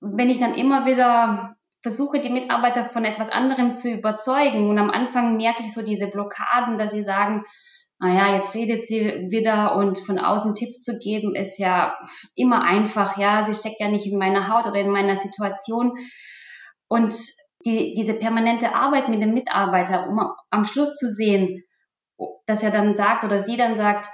wenn 0.00 0.28
ich 0.28 0.38
dann 0.38 0.54
immer 0.54 0.84
wieder 0.84 1.56
versuche, 1.84 2.18
die 2.18 2.30
Mitarbeiter 2.30 2.88
von 2.88 3.04
etwas 3.04 3.28
anderem 3.28 3.74
zu 3.74 3.90
überzeugen. 3.90 4.70
Und 4.70 4.78
am 4.78 4.90
Anfang 4.90 5.36
merke 5.36 5.64
ich 5.64 5.74
so 5.74 5.82
diese 5.82 6.06
Blockaden, 6.06 6.78
dass 6.78 6.92
sie 6.92 7.02
sagen, 7.02 7.44
naja, 7.98 8.36
jetzt 8.36 8.54
redet 8.54 8.84
sie 8.84 9.04
wieder 9.30 9.76
und 9.76 9.98
von 9.98 10.18
außen 10.18 10.54
Tipps 10.54 10.80
zu 10.80 10.98
geben, 10.98 11.34
ist 11.34 11.58
ja 11.58 11.96
immer 12.34 12.62
einfach. 12.62 13.16
Ja, 13.18 13.42
sie 13.42 13.54
steckt 13.54 13.80
ja 13.80 13.88
nicht 13.88 14.06
in 14.06 14.18
meiner 14.18 14.48
Haut 14.48 14.66
oder 14.66 14.80
in 14.80 14.90
meiner 14.90 15.16
Situation. 15.16 15.96
Und 16.88 17.14
die, 17.64 17.94
diese 17.94 18.14
permanente 18.14 18.74
Arbeit 18.74 19.08
mit 19.08 19.22
dem 19.22 19.32
Mitarbeiter, 19.32 20.08
um 20.08 20.20
am 20.50 20.64
Schluss 20.64 20.96
zu 20.96 21.08
sehen, 21.08 21.62
dass 22.46 22.62
er 22.62 22.70
dann 22.70 22.94
sagt 22.94 23.24
oder 23.24 23.38
sie 23.38 23.56
dann 23.56 23.76
sagt, 23.76 24.06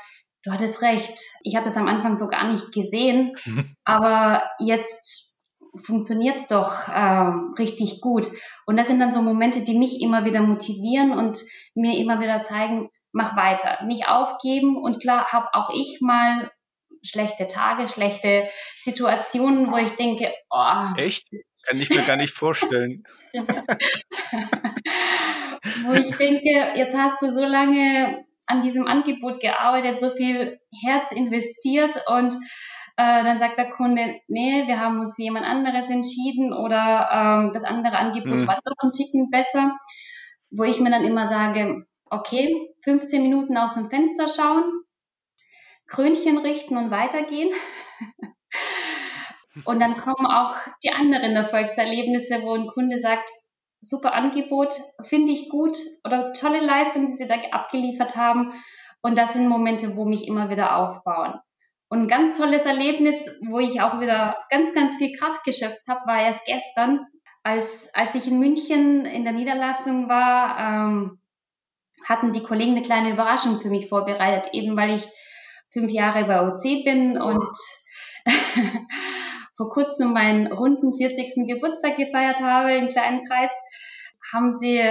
du 0.44 0.52
hattest 0.52 0.82
recht, 0.82 1.18
ich 1.42 1.56
habe 1.56 1.64
das 1.64 1.76
am 1.76 1.88
Anfang 1.88 2.14
so 2.14 2.28
gar 2.28 2.50
nicht 2.50 2.72
gesehen, 2.72 3.34
aber 3.84 4.42
jetzt 4.58 5.42
funktioniert 5.84 6.36
es 6.36 6.48
doch 6.48 6.88
ähm, 6.92 7.54
richtig 7.58 8.00
gut. 8.00 8.28
Und 8.66 8.76
das 8.76 8.88
sind 8.88 9.00
dann 9.00 9.12
so 9.12 9.22
Momente, 9.22 9.64
die 9.64 9.78
mich 9.78 10.00
immer 10.00 10.24
wieder 10.24 10.42
motivieren 10.42 11.12
und 11.12 11.38
mir 11.74 11.98
immer 11.98 12.20
wieder 12.20 12.40
zeigen, 12.40 12.90
mach 13.12 13.36
weiter, 13.36 13.84
nicht 13.84 14.08
aufgeben. 14.08 14.76
Und 14.76 15.00
klar, 15.00 15.32
habe 15.32 15.54
auch 15.54 15.70
ich 15.74 16.00
mal 16.00 16.50
schlechte 17.02 17.46
Tage, 17.46 17.88
schlechte 17.88 18.46
Situationen, 18.76 19.72
wo 19.72 19.76
ich 19.76 19.96
denke, 19.96 20.32
oh. 20.50 20.94
Echt? 20.96 21.28
Kann 21.66 21.80
ich 21.80 21.90
mir 21.90 22.02
gar 22.02 22.16
nicht 22.16 22.34
vorstellen. 22.34 23.04
wo 25.84 25.92
ich 25.92 26.16
denke, 26.16 26.72
jetzt 26.76 26.96
hast 26.96 27.22
du 27.22 27.30
so 27.32 27.44
lange 27.44 28.24
an 28.46 28.62
diesem 28.62 28.86
Angebot 28.86 29.40
gearbeitet, 29.40 30.00
so 30.00 30.10
viel 30.10 30.58
Herz 30.82 31.12
investiert 31.12 32.02
und 32.08 32.34
äh, 32.96 33.24
dann 33.24 33.38
sagt 33.38 33.58
der 33.58 33.70
Kunde, 33.70 34.16
nee, 34.28 34.66
wir 34.66 34.80
haben 34.80 34.98
uns 35.00 35.14
für 35.14 35.22
jemand 35.22 35.46
anderes 35.46 35.88
entschieden 35.88 36.52
oder 36.52 37.08
ähm, 37.12 37.52
das 37.54 37.64
andere 37.64 37.96
Angebot 37.96 38.40
mhm. 38.40 38.46
war 38.46 38.58
doch 38.64 38.74
ein 38.82 38.92
Ticken 38.92 39.30
besser, 39.30 39.76
wo 40.50 40.64
ich 40.64 40.80
mir 40.80 40.90
dann 40.90 41.04
immer 41.04 41.26
sage, 41.26 41.86
okay, 42.10 42.74
15 42.82 43.22
Minuten 43.22 43.56
aus 43.56 43.74
dem 43.74 43.88
Fenster 43.88 44.26
schauen, 44.26 44.64
Krönchen 45.86 46.38
richten 46.38 46.76
und 46.76 46.90
weitergehen. 46.90 47.52
und 49.64 49.80
dann 49.80 49.96
kommen 49.96 50.26
auch 50.26 50.54
die 50.84 50.92
anderen 50.92 51.34
Erfolgserlebnisse, 51.34 52.42
wo 52.42 52.54
ein 52.54 52.66
Kunde 52.66 52.98
sagt, 52.98 53.30
super 53.80 54.14
Angebot, 54.14 54.74
finde 55.02 55.32
ich 55.32 55.48
gut 55.48 55.76
oder 56.04 56.32
tolle 56.32 56.60
Leistung, 56.60 57.06
die 57.06 57.14
sie 57.14 57.26
da 57.26 57.36
abgeliefert 57.52 58.16
haben. 58.16 58.52
Und 59.02 59.16
das 59.16 59.32
sind 59.32 59.48
Momente, 59.48 59.96
wo 59.96 60.04
mich 60.04 60.28
immer 60.28 60.50
wieder 60.50 60.76
aufbauen. 60.76 61.40
Und 61.88 62.02
ein 62.02 62.08
ganz 62.08 62.38
tolles 62.38 62.66
Erlebnis, 62.66 63.40
wo 63.48 63.58
ich 63.58 63.80
auch 63.80 64.00
wieder 64.00 64.36
ganz, 64.50 64.72
ganz 64.74 64.94
viel 64.96 65.16
Kraft 65.16 65.42
geschöpft 65.44 65.88
habe, 65.88 66.06
war 66.06 66.22
erst 66.22 66.46
gestern, 66.46 67.06
als, 67.42 67.92
als 67.94 68.14
ich 68.14 68.28
in 68.28 68.38
München 68.38 69.06
in 69.06 69.24
der 69.24 69.32
Niederlassung 69.32 70.08
war, 70.08 70.58
ähm, 70.58 71.19
hatten 72.08 72.32
die 72.32 72.42
Kollegen 72.42 72.72
eine 72.72 72.82
kleine 72.82 73.12
Überraschung 73.12 73.60
für 73.60 73.70
mich 73.70 73.88
vorbereitet, 73.88 74.52
eben 74.52 74.76
weil 74.76 74.96
ich 74.96 75.04
fünf 75.72 75.90
Jahre 75.90 76.24
bei 76.24 76.46
OC 76.46 76.84
bin 76.84 77.20
und 77.20 77.54
vor 79.56 79.70
kurzem 79.70 80.12
meinen 80.12 80.52
runden 80.52 80.92
40. 80.92 81.46
Geburtstag 81.46 81.96
gefeiert 81.96 82.40
habe 82.40 82.72
im 82.74 82.88
kleinen 82.88 83.22
Kreis, 83.26 83.52
haben 84.32 84.52
sie 84.52 84.82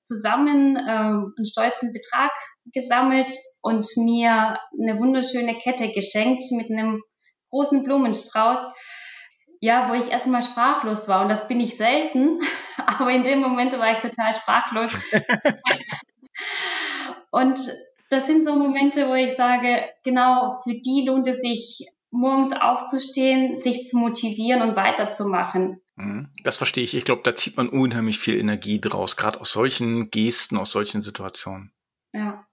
zusammen 0.00 0.76
ähm, 0.76 1.34
einen 1.36 1.44
stolzen 1.44 1.92
Betrag 1.92 2.32
gesammelt 2.72 3.30
und 3.62 3.86
mir 3.96 4.58
eine 4.80 4.98
wunderschöne 4.98 5.54
Kette 5.56 5.92
geschenkt 5.92 6.44
mit 6.52 6.70
einem 6.70 7.02
großen 7.50 7.84
Blumenstrauß. 7.84 8.58
Ja, 9.62 9.90
wo 9.90 9.94
ich 9.94 10.10
erstmal 10.10 10.42
sprachlos 10.42 11.06
war 11.06 11.20
und 11.20 11.28
das 11.28 11.46
bin 11.46 11.60
ich 11.60 11.76
selten, 11.76 12.40
aber 12.86 13.10
in 13.10 13.24
dem 13.24 13.40
Moment 13.40 13.78
war 13.78 13.92
ich 13.92 13.98
total 13.98 14.32
sprachlos. 14.32 14.92
und 17.30 17.58
das 18.10 18.26
sind 18.26 18.44
so 18.44 18.54
Momente, 18.56 19.08
wo 19.08 19.14
ich 19.14 19.34
sage, 19.34 19.84
genau 20.02 20.60
für 20.64 20.74
die 20.74 21.04
lohnt 21.06 21.26
es 21.28 21.40
sich, 21.40 21.86
morgens 22.10 22.52
aufzustehen, 22.52 23.56
sich 23.56 23.86
zu 23.86 23.96
motivieren 23.96 24.62
und 24.62 24.76
weiterzumachen. 24.76 25.80
Mhm. 25.94 26.28
Das 26.42 26.56
verstehe 26.56 26.82
ich. 26.82 26.94
Ich 26.94 27.04
glaube, 27.04 27.22
da 27.24 27.36
zieht 27.36 27.56
man 27.56 27.68
unheimlich 27.68 28.18
viel 28.18 28.38
Energie 28.38 28.80
draus, 28.80 29.16
gerade 29.16 29.40
aus 29.40 29.52
solchen 29.52 30.10
Gesten, 30.10 30.56
aus 30.56 30.72
solchen 30.72 31.02
Situationen. 31.02 31.72
Ja. 32.12 32.44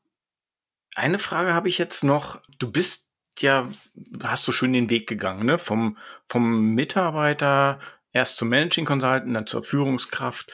Eine 0.96 1.18
Frage 1.20 1.54
habe 1.54 1.70
ich 1.70 1.78
jetzt 1.78 2.04
noch. 2.04 2.40
Du 2.60 2.72
bist 2.72 3.08
ja, 3.40 3.68
hast 4.24 4.48
du 4.48 4.52
schön 4.52 4.74
den 4.74 4.90
Weg 4.90 5.08
gegangen, 5.08 5.46
ne? 5.46 5.60
Vom, 5.60 5.98
vom 6.28 6.74
Mitarbeiter 6.74 7.80
erst 8.12 8.38
zum 8.38 8.50
Managing 8.50 8.86
Consultant, 8.86 9.36
dann 9.36 9.48
zur 9.48 9.64
Führungskraft. 9.64 10.52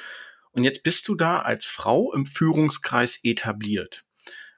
Und 0.54 0.64
jetzt 0.64 0.84
bist 0.84 1.08
du 1.08 1.16
da 1.16 1.42
als 1.42 1.66
Frau 1.66 2.14
im 2.14 2.26
Führungskreis 2.26 3.20
etabliert. 3.24 4.06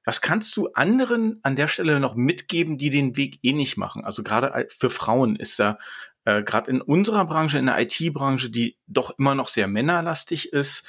Was 0.04 0.22
kannst 0.22 0.56
du 0.56 0.68
anderen 0.74 1.40
an 1.42 1.56
der 1.56 1.68
Stelle 1.68 2.00
noch 2.00 2.16
mitgeben, 2.16 2.78
die 2.78 2.92
den 2.92 3.18
Weg 3.18 3.40
eh 3.42 3.54
nicht 3.54 3.78
machen? 3.78 4.06
Also 4.06 4.22
gerade 4.22 4.68
für 4.78 4.92
Frauen 4.92 5.36
ist 5.36 5.58
da 5.58 5.80
äh, 6.26 6.44
gerade 6.44 6.70
in 6.70 6.82
unserer 6.82 7.26
Branche, 7.26 7.58
in 7.58 7.66
der 7.66 7.80
IT-Branche, 7.80 8.52
die 8.52 8.78
doch 8.86 9.18
immer 9.18 9.34
noch 9.34 9.48
sehr 9.48 9.68
männerlastig 9.68 10.54
ist. 10.54 10.88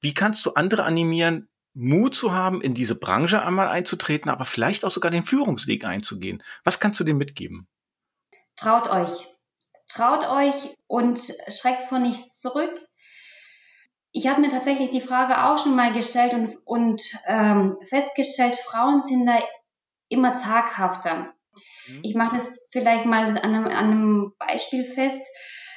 Wie 0.00 0.14
kannst 0.14 0.44
du 0.46 0.54
andere 0.54 0.82
animieren, 0.82 1.48
Mut 1.74 2.14
zu 2.14 2.32
haben, 2.32 2.60
in 2.60 2.74
diese 2.74 2.98
Branche 2.98 3.42
einmal 3.42 3.68
einzutreten, 3.68 4.30
aber 4.30 4.46
vielleicht 4.46 4.84
auch 4.84 4.90
sogar 4.90 5.10
den 5.10 5.24
Führungsweg 5.24 5.84
einzugehen? 5.84 6.42
Was 6.64 6.80
kannst 6.80 6.98
du 6.98 7.04
denen 7.04 7.18
mitgeben? 7.18 7.68
Traut 8.56 8.88
euch. 8.88 9.28
Traut 9.86 10.28
euch 10.28 10.76
und 10.86 11.20
schreckt 11.20 11.82
vor 11.88 11.98
nichts 11.98 12.40
zurück 12.40 12.70
ich 14.12 14.26
habe 14.26 14.42
mir 14.42 14.50
tatsächlich 14.50 14.90
die 14.90 15.00
Frage 15.00 15.44
auch 15.44 15.58
schon 15.58 15.74
mal 15.74 15.92
gestellt 15.92 16.34
und, 16.34 16.58
und 16.66 17.02
ähm, 17.26 17.78
festgestellt, 17.88 18.56
Frauen 18.56 19.02
sind 19.02 19.26
da 19.26 19.38
immer 20.08 20.36
zaghafter. 20.36 21.32
Mhm. 21.88 22.00
Ich 22.02 22.14
mache 22.14 22.36
das 22.36 22.68
vielleicht 22.70 23.06
mal 23.06 23.24
an 23.24 23.38
einem, 23.38 23.64
an 23.64 23.72
einem 23.72 24.32
Beispiel 24.38 24.84
fest. 24.84 25.26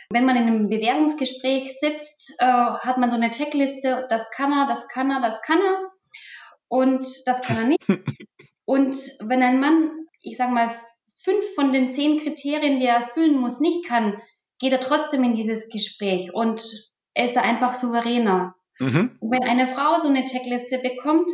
Wenn 0.10 0.26
man 0.26 0.36
in 0.36 0.44
einem 0.44 0.70
Bewerbungsgespräch 0.70 1.80
sitzt, 1.80 2.36
äh, 2.40 2.46
hat 2.46 2.98
man 2.98 3.10
so 3.10 3.16
eine 3.16 3.32
Checkliste, 3.32 4.06
das 4.10 4.30
kann 4.32 4.52
er, 4.52 4.68
das 4.68 4.88
kann 4.90 5.10
er, 5.10 5.22
das 5.22 5.42
kann 5.42 5.60
er 5.60 5.92
und 6.68 7.06
das 7.26 7.42
kann 7.42 7.58
er 7.58 7.68
nicht. 7.68 7.88
und 8.66 8.96
wenn 9.24 9.42
ein 9.42 9.62
Mann, 9.62 9.92
ich 10.22 10.38
sage 10.38 10.52
mal, 10.52 10.78
fünf 11.16 11.44
von 11.56 11.72
den 11.72 11.92
zehn 11.92 12.20
Kriterien, 12.20 12.80
die 12.80 12.86
er 12.86 12.98
erfüllen 12.98 13.38
muss, 13.40 13.62
nicht 13.62 13.88
kann, 13.88 14.22
geht 14.60 14.74
er 14.74 14.80
trotzdem 14.80 15.24
in 15.24 15.36
dieses 15.36 15.70
Gespräch 15.70 16.34
und 16.34 16.62
er 17.16 17.26
ist 17.26 17.36
da 17.36 17.42
einfach 17.42 17.74
souveräner. 17.74 18.56
Mhm. 18.80 19.18
Und 19.20 19.32
wenn 19.32 19.44
eine 19.44 19.68
Frau 19.68 20.00
so 20.00 20.10
eine 20.10 20.26
Checkliste 20.26 20.80
bekommt 20.80 21.32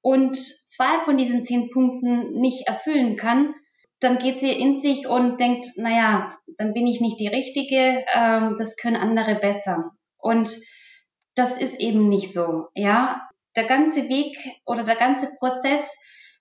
und 0.00 0.36
zwei 0.36 1.00
von 1.04 1.16
diesen 1.16 1.42
zehn 1.42 1.70
Punkten 1.70 2.32
nicht 2.40 2.66
erfüllen 2.66 3.16
kann, 3.16 3.54
dann 4.00 4.18
geht 4.18 4.40
sie 4.40 4.50
in 4.50 4.78
sich 4.78 5.06
und 5.06 5.38
denkt, 5.40 5.66
naja, 5.76 6.36
dann 6.58 6.74
bin 6.74 6.88
ich 6.88 7.00
nicht 7.00 7.20
die 7.20 7.28
Richtige, 7.28 8.04
ähm, 8.12 8.56
das 8.58 8.76
können 8.76 8.96
andere 8.96 9.36
besser. 9.36 9.92
Und 10.18 10.54
das 11.36 11.56
ist 11.56 11.80
eben 11.80 12.08
nicht 12.08 12.32
so, 12.32 12.66
ja. 12.74 13.28
Der 13.54 13.64
ganze 13.64 14.08
Weg 14.08 14.36
oder 14.64 14.82
der 14.82 14.96
ganze 14.96 15.30
Prozess 15.38 15.96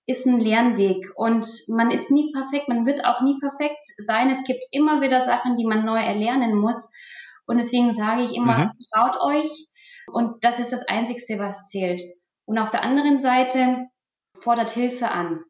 ist 0.08 0.26
ein 0.26 0.40
Lernweg 0.40 1.06
und 1.16 1.46
man 1.68 1.92
ist 1.92 2.10
nie 2.10 2.32
perfekt, 2.32 2.68
man 2.68 2.86
wird 2.86 3.06
auch 3.06 3.22
nie 3.22 3.38
perfekt 3.40 3.86
sein. 3.98 4.30
Es 4.30 4.44
gibt 4.46 4.64
immer 4.72 5.02
wieder 5.02 5.22
Sachen, 5.22 5.56
die 5.56 5.66
man 5.66 5.86
neu 5.86 6.00
erlernen 6.00 6.56
muss. 6.56 6.92
Und 7.46 7.58
deswegen 7.58 7.94
sage 7.94 8.24
ich 8.24 8.36
immer, 8.36 8.58
mhm. 8.58 8.72
traut 8.94 9.22
euch. 9.22 9.68
Und 10.08 10.44
das 10.44 10.60
ist 10.60 10.72
das 10.72 10.88
Einzigste, 10.88 11.40
was 11.40 11.68
zählt. 11.68 12.02
Und 12.46 12.58
auf 12.58 12.72
der 12.72 12.84
anderen 12.84 13.22
Seite 13.22 13.88
fordert 14.38 14.72
Hilfe 14.72 15.10
an. 15.10 15.44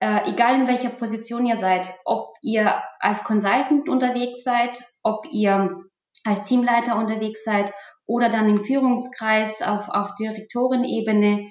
Äh, 0.00 0.30
egal 0.30 0.54
in 0.54 0.68
welcher 0.68 0.90
Position 0.90 1.44
ihr 1.44 1.58
seid, 1.58 1.90
ob 2.04 2.32
ihr 2.42 2.82
als 3.00 3.24
Consultant 3.24 3.88
unterwegs 3.88 4.44
seid, 4.44 4.80
ob 5.02 5.26
ihr 5.32 5.84
als 6.24 6.44
Teamleiter 6.44 6.96
unterwegs 6.96 7.42
seid 7.44 7.72
oder 8.06 8.28
dann 8.28 8.48
im 8.48 8.64
Führungskreis 8.64 9.60
auf, 9.62 9.88
auf 9.88 10.14
Direktorenebene. 10.14 11.48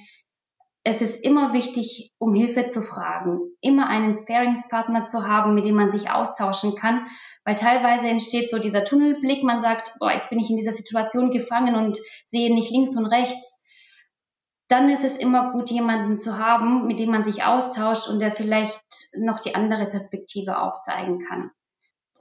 Es 0.90 1.02
ist 1.02 1.26
immer 1.26 1.52
wichtig, 1.52 2.14
um 2.18 2.34
Hilfe 2.34 2.68
zu 2.68 2.82
fragen, 2.82 3.42
immer 3.60 3.90
einen 3.90 4.14
Sparingspartner 4.14 5.06
zu 5.06 5.28
haben, 5.28 5.54
mit 5.54 5.66
dem 5.66 5.76
man 5.76 5.90
sich 5.90 6.10
austauschen 6.10 6.76
kann, 6.76 7.06
weil 7.44 7.56
teilweise 7.56 8.08
entsteht 8.08 8.50
so 8.50 8.58
dieser 8.58 8.86
Tunnelblick, 8.86 9.44
man 9.44 9.60
sagt, 9.60 9.92
boah, 10.00 10.14
jetzt 10.14 10.30
bin 10.30 10.40
ich 10.40 10.50
in 10.50 10.56
dieser 10.56 10.72
Situation 10.72 11.30
gefangen 11.30 11.76
und 11.76 11.98
sehe 12.26 12.54
nicht 12.54 12.72
links 12.72 12.96
und 12.96 13.06
rechts. 13.06 13.62
Dann 14.70 14.90
ist 14.90 15.04
es 15.04 15.18
immer 15.18 15.52
gut, 15.52 15.72
jemanden 15.72 16.20
zu 16.20 16.38
haben, 16.38 16.88
mit 16.88 17.00
dem 17.00 17.12
man 17.12 17.26
sich 17.26 17.44
austauscht 17.44 18.08
und 18.08 18.22
der 18.22 18.32
vielleicht 18.32 18.80
noch 19.18 19.42
die 19.42 19.56
andere 19.56 19.88
Perspektive 19.88 20.58
aufzeigen 20.58 21.20
kann. 21.20 21.52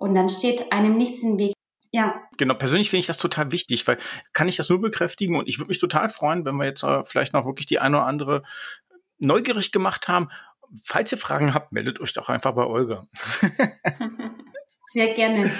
Und 0.00 0.16
dann 0.16 0.29
steht 0.29 0.72
einem 0.72 0.96
nichts 0.96 1.22
im 1.22 1.38
Weg. 1.38 1.55
Ja. 1.96 2.28
Genau, 2.37 2.52
persönlich 2.52 2.90
finde 2.90 3.00
ich 3.00 3.06
das 3.06 3.16
total 3.16 3.52
wichtig, 3.52 3.87
weil 3.87 3.96
kann 4.35 4.48
ich 4.48 4.56
das 4.56 4.68
nur 4.68 4.82
bekräftigen 4.82 5.35
und 5.35 5.48
ich 5.48 5.59
würde 5.59 5.68
mich 5.68 5.78
total 5.78 6.11
freuen, 6.11 6.44
wenn 6.44 6.56
wir 6.56 6.66
jetzt 6.66 6.82
äh, 6.82 7.02
vielleicht 7.06 7.32
noch 7.32 7.46
wirklich 7.46 7.66
die 7.66 7.78
eine 7.78 7.96
oder 7.96 8.06
andere 8.06 8.42
neugierig 9.16 9.72
gemacht 9.72 10.06
haben. 10.06 10.28
Falls 10.85 11.11
ihr 11.12 11.16
Fragen 11.16 11.54
habt, 11.54 11.72
meldet 11.72 11.98
euch 11.98 12.12
doch 12.12 12.28
einfach 12.28 12.52
bei 12.52 12.64
Olga. 12.66 13.06
Sehr 14.88 15.14
gerne. 15.14 15.50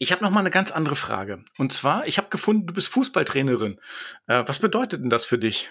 Ich 0.00 0.10
habe 0.10 0.24
noch 0.24 0.32
mal 0.32 0.40
eine 0.40 0.50
ganz 0.50 0.72
andere 0.72 0.96
Frage. 0.96 1.44
Und 1.58 1.72
zwar, 1.72 2.08
ich 2.08 2.18
habe 2.18 2.28
gefunden, 2.28 2.66
du 2.66 2.74
bist 2.74 2.88
Fußballtrainerin. 2.88 3.80
Äh, 4.26 4.42
was 4.46 4.58
bedeutet 4.58 5.00
denn 5.00 5.10
das 5.10 5.26
für 5.26 5.38
dich? 5.38 5.70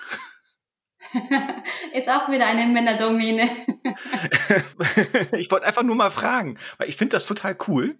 Ist 1.94 2.10
auch 2.10 2.30
wieder 2.30 2.48
eine 2.48 2.66
Männerdomäne. 2.66 3.50
ich 5.38 5.50
wollte 5.52 5.66
einfach 5.66 5.84
nur 5.84 5.96
mal 5.96 6.12
fragen, 6.12 6.58
weil 6.78 6.90
ich 6.90 6.98
finde 6.98 7.16
das 7.16 7.26
total 7.26 7.58
cool. 7.68 7.98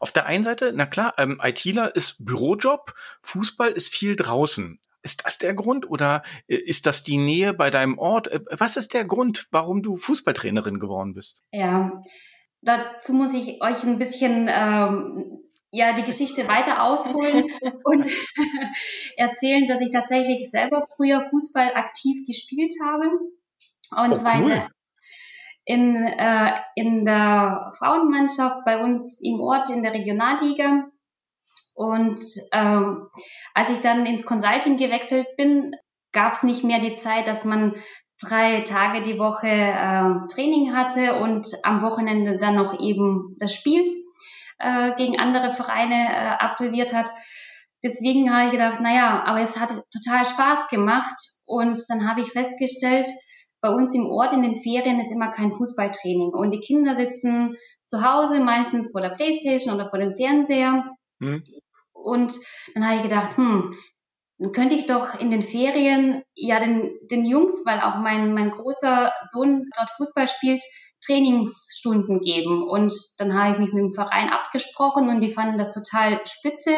Auf 0.00 0.12
der 0.12 0.26
einen 0.26 0.44
Seite, 0.44 0.72
na 0.74 0.86
klar, 0.86 1.14
ähm, 1.18 1.40
ITler 1.42 1.94
ist 1.94 2.24
Bürojob, 2.24 2.94
Fußball 3.22 3.70
ist 3.70 3.94
viel 3.94 4.16
draußen. 4.16 4.80
Ist 5.02 5.24
das 5.24 5.38
der 5.38 5.54
Grund 5.54 5.88
oder 5.88 6.22
äh, 6.48 6.56
ist 6.56 6.86
das 6.86 7.02
die 7.02 7.18
Nähe 7.18 7.54
bei 7.54 7.70
deinem 7.70 7.98
Ort? 7.98 8.28
Äh, 8.28 8.40
was 8.50 8.76
ist 8.76 8.92
der 8.94 9.04
Grund, 9.04 9.46
warum 9.50 9.82
du 9.82 9.96
Fußballtrainerin 9.96 10.80
geworden 10.80 11.14
bist? 11.14 11.42
Ja, 11.52 12.02
dazu 12.60 13.12
muss 13.12 13.32
ich 13.34 13.62
euch 13.62 13.82
ein 13.84 13.98
bisschen 13.98 14.48
ähm, 14.50 15.44
ja 15.70 15.92
die 15.92 16.04
Geschichte 16.04 16.48
weiter 16.48 16.82
ausholen 16.82 17.50
und 17.84 18.06
erzählen, 19.16 19.66
dass 19.66 19.80
ich 19.80 19.92
tatsächlich 19.92 20.50
selber 20.50 20.88
früher 20.96 21.28
Fußball 21.30 21.74
aktiv 21.74 22.26
gespielt 22.26 22.74
habe. 22.84 23.06
Und 23.06 24.12
oh, 24.12 24.16
zwar 24.16 24.42
cool. 24.42 24.62
in, 25.64 25.96
äh, 25.96 26.52
in 26.74 27.04
der 27.04 27.72
Frauenmannschaft 27.78 28.64
bei 28.64 28.82
uns 28.82 29.20
im 29.22 29.40
Ort 29.40 29.70
in 29.70 29.82
der 29.82 29.92
Regionalliga. 29.92 30.88
Und 31.74 32.20
ähm, 32.52 33.08
als 33.54 33.70
ich 33.70 33.80
dann 33.80 34.06
ins 34.06 34.24
Consulting 34.24 34.78
gewechselt 34.78 35.28
bin, 35.36 35.72
gab 36.12 36.32
es 36.32 36.42
nicht 36.42 36.64
mehr 36.64 36.80
die 36.80 36.94
Zeit, 36.94 37.28
dass 37.28 37.44
man 37.44 37.74
drei 38.18 38.62
Tage 38.62 39.02
die 39.02 39.18
Woche 39.18 39.46
äh, 39.46 40.26
Training 40.32 40.74
hatte 40.74 41.20
und 41.20 41.46
am 41.64 41.82
Wochenende 41.82 42.38
dann 42.38 42.56
noch 42.56 42.80
eben 42.80 43.36
das 43.38 43.52
Spiel 43.52 44.05
äh, 44.58 44.94
gegen 44.96 45.18
andere 45.18 45.52
Vereine 45.52 45.94
äh, 45.94 46.28
absolviert 46.38 46.92
hat. 46.92 47.10
Deswegen 47.82 48.32
habe 48.32 48.46
ich 48.46 48.52
gedacht, 48.52 48.80
naja, 48.80 49.22
aber 49.24 49.40
es 49.40 49.58
hat 49.58 49.70
total 49.92 50.24
Spaß 50.24 50.68
gemacht 50.68 51.14
und 51.44 51.78
dann 51.88 52.08
habe 52.08 52.22
ich 52.22 52.32
festgestellt, 52.32 53.08
bei 53.60 53.70
uns 53.70 53.94
im 53.94 54.06
Ort 54.06 54.32
in 54.32 54.42
den 54.42 54.54
Ferien 54.54 55.00
ist 55.00 55.12
immer 55.12 55.30
kein 55.30 55.52
Fußballtraining 55.52 56.30
und 56.30 56.50
die 56.50 56.60
Kinder 56.60 56.94
sitzen 56.94 57.56
zu 57.86 58.02
Hause 58.02 58.40
meistens 58.40 58.92
vor 58.92 59.00
der 59.00 59.10
Playstation 59.10 59.74
oder 59.74 59.88
vor 59.88 59.98
dem 59.98 60.16
Fernseher. 60.16 60.84
Mhm. 61.18 61.42
Und 61.92 62.34
dann 62.74 62.86
habe 62.86 62.96
ich 62.96 63.02
gedacht, 63.02 63.36
hm, 63.36 63.74
dann 64.38 64.52
könnte 64.52 64.74
ich 64.74 64.86
doch 64.86 65.18
in 65.18 65.30
den 65.30 65.42
Ferien 65.42 66.22
ja 66.34 66.60
den, 66.60 66.92
den 67.10 67.24
Jungs, 67.24 67.62
weil 67.64 67.80
auch 67.80 67.96
mein, 67.96 68.34
mein 68.34 68.50
großer 68.50 69.12
Sohn 69.24 69.68
dort 69.76 69.90
Fußball 69.96 70.26
spielt, 70.26 70.62
Trainingsstunden 71.06 72.20
geben. 72.20 72.62
Und 72.62 72.92
dann 73.18 73.34
habe 73.34 73.52
ich 73.52 73.58
mich 73.58 73.72
mit 73.72 73.82
dem 73.82 73.94
Verein 73.94 74.28
abgesprochen 74.28 75.08
und 75.08 75.20
die 75.20 75.32
fanden 75.32 75.58
das 75.58 75.72
total 75.72 76.20
spitze, 76.26 76.76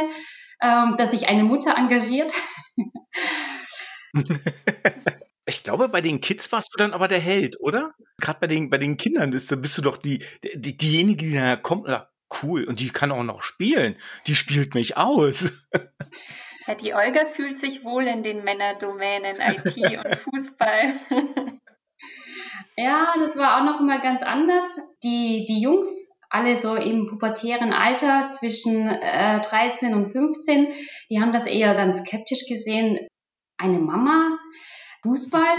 ähm, 0.62 0.96
dass 0.98 1.12
sich 1.12 1.28
eine 1.28 1.44
Mutter 1.44 1.74
engagiert. 1.76 2.32
Ich 5.48 5.62
glaube, 5.62 5.88
bei 5.88 6.02
den 6.02 6.20
Kids 6.20 6.52
warst 6.52 6.74
du 6.74 6.76
dann 6.76 6.92
aber 6.92 7.08
der 7.08 7.20
Held, 7.20 7.58
oder? 7.58 7.94
Gerade 8.20 8.40
bei 8.40 8.46
den, 8.46 8.68
bei 8.68 8.76
den 8.76 8.98
Kindern 8.98 9.32
ist, 9.32 9.48
bist 9.62 9.78
du 9.78 9.82
doch 9.82 9.96
die, 9.96 10.22
die, 10.54 10.76
diejenige, 10.76 11.24
die 11.24 11.32
da 11.32 11.56
kommt, 11.56 11.84
oder 11.84 12.10
cool, 12.42 12.64
und 12.64 12.80
die 12.80 12.90
kann 12.90 13.12
auch 13.12 13.22
noch 13.22 13.42
spielen. 13.42 13.96
Die 14.26 14.34
spielt 14.34 14.74
mich 14.74 14.98
aus. 14.98 15.50
Ja, 16.66 16.74
die 16.74 16.92
Olga 16.92 17.24
fühlt 17.24 17.56
sich 17.56 17.82
wohl 17.82 18.06
in 18.06 18.22
den 18.22 18.44
Männerdomänen 18.44 19.38
IT 19.40 19.74
und 19.74 20.16
Fußball. 20.16 20.92
Ja, 22.76 23.14
das 23.18 23.36
war 23.36 23.58
auch 23.60 23.64
noch 23.64 23.80
mal 23.80 24.00
ganz 24.00 24.22
anders. 24.22 24.64
Die, 25.02 25.44
die 25.48 25.60
Jungs, 25.60 26.08
alle 26.30 26.56
so 26.56 26.74
im 26.74 27.06
pubertären 27.06 27.72
Alter 27.72 28.30
zwischen 28.30 28.88
äh, 28.88 29.40
13 29.40 29.94
und 29.94 30.10
15, 30.10 30.68
die 31.10 31.20
haben 31.20 31.32
das 31.32 31.46
eher 31.46 31.74
dann 31.74 31.94
skeptisch 31.94 32.46
gesehen. 32.48 33.08
Eine 33.56 33.78
Mama, 33.78 34.38
Fußball. 35.02 35.56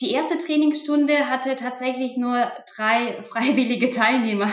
Die 0.00 0.12
erste 0.12 0.38
Trainingsstunde 0.38 1.28
hatte 1.28 1.56
tatsächlich 1.56 2.16
nur 2.16 2.52
drei 2.76 3.22
freiwillige 3.24 3.90
Teilnehmer. 3.90 4.50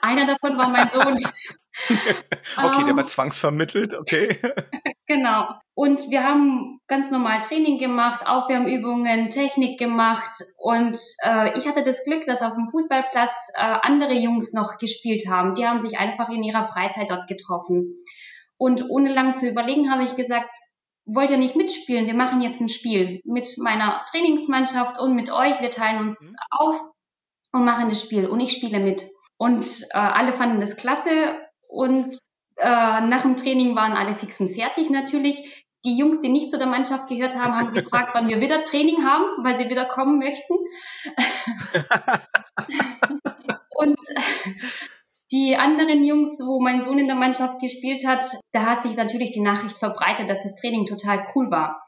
Einer 0.00 0.26
davon 0.26 0.56
war 0.58 0.68
mein 0.68 0.90
Sohn. 0.90 1.18
okay, 2.56 2.84
der 2.84 2.96
war 2.96 3.02
ähm. 3.02 3.08
zwangsvermittelt, 3.08 3.94
okay. 3.94 4.38
genau. 5.06 5.48
Und 5.74 6.10
wir 6.10 6.24
haben 6.24 6.80
ganz 6.86 7.10
normal 7.10 7.42
Training 7.42 7.78
gemacht, 7.78 8.26
Aufwärmübungen, 8.26 9.28
Technik 9.28 9.78
gemacht. 9.78 10.42
Und 10.58 10.96
äh, 11.22 11.58
ich 11.58 11.68
hatte 11.68 11.82
das 11.82 12.02
Glück, 12.04 12.24
dass 12.26 12.42
auf 12.42 12.54
dem 12.54 12.68
Fußballplatz 12.70 13.52
äh, 13.54 13.60
andere 13.82 14.14
Jungs 14.14 14.52
noch 14.52 14.78
gespielt 14.78 15.24
haben. 15.28 15.54
Die 15.54 15.66
haben 15.66 15.80
sich 15.80 15.98
einfach 15.98 16.30
in 16.30 16.42
ihrer 16.42 16.64
Freizeit 16.64 17.10
dort 17.10 17.28
getroffen. 17.28 17.94
Und 18.56 18.88
ohne 18.88 19.12
lang 19.12 19.34
zu 19.34 19.48
überlegen, 19.48 19.90
habe 19.90 20.04
ich 20.04 20.16
gesagt, 20.16 20.56
wollt 21.04 21.30
ihr 21.30 21.36
nicht 21.36 21.56
mitspielen? 21.56 22.06
Wir 22.06 22.14
machen 22.14 22.40
jetzt 22.40 22.60
ein 22.60 22.68
Spiel 22.68 23.20
mit 23.24 23.46
meiner 23.58 24.04
Trainingsmannschaft 24.10 24.98
und 24.98 25.14
mit 25.14 25.30
euch. 25.30 25.60
Wir 25.60 25.70
teilen 25.70 26.00
uns 26.00 26.32
mhm. 26.32 26.36
auf 26.50 26.80
und 27.52 27.64
machen 27.64 27.88
das 27.88 28.00
Spiel 28.00 28.26
und 28.26 28.40
ich 28.40 28.52
spiele 28.52 28.80
mit. 28.80 29.04
Und 29.38 29.66
äh, 29.92 29.98
alle 29.98 30.32
fanden 30.32 30.60
das 30.60 30.76
klasse 30.76 31.38
und 31.68 32.18
äh, 32.56 33.00
nach 33.00 33.22
dem 33.22 33.36
Training 33.36 33.76
waren 33.76 33.92
alle 33.92 34.14
fix 34.14 34.40
und 34.40 34.54
fertig 34.54 34.90
natürlich. 34.90 35.64
Die 35.84 35.96
Jungs, 35.96 36.20
die 36.20 36.28
nicht 36.28 36.50
zu 36.50 36.58
der 36.58 36.66
Mannschaft 36.66 37.08
gehört 37.08 37.38
haben, 37.38 37.54
haben 37.54 37.72
gefragt, 37.72 38.10
wann 38.14 38.28
wir 38.28 38.40
wieder 38.40 38.64
Training 38.64 39.04
haben, 39.04 39.44
weil 39.44 39.56
sie 39.56 39.68
wieder 39.68 39.84
kommen 39.84 40.18
möchten. 40.18 40.54
und 43.76 43.98
die 45.32 45.56
anderen 45.56 46.04
Jungs, 46.04 46.40
wo 46.40 46.60
mein 46.60 46.82
Sohn 46.82 46.98
in 46.98 47.06
der 47.06 47.16
Mannschaft 47.16 47.60
gespielt 47.60 48.06
hat, 48.06 48.24
da 48.52 48.62
hat 48.62 48.82
sich 48.82 48.96
natürlich 48.96 49.32
die 49.32 49.40
Nachricht 49.40 49.78
verbreitet, 49.78 50.30
dass 50.30 50.42
das 50.42 50.56
Training 50.56 50.86
total 50.86 51.26
cool 51.34 51.50
war. 51.50 51.84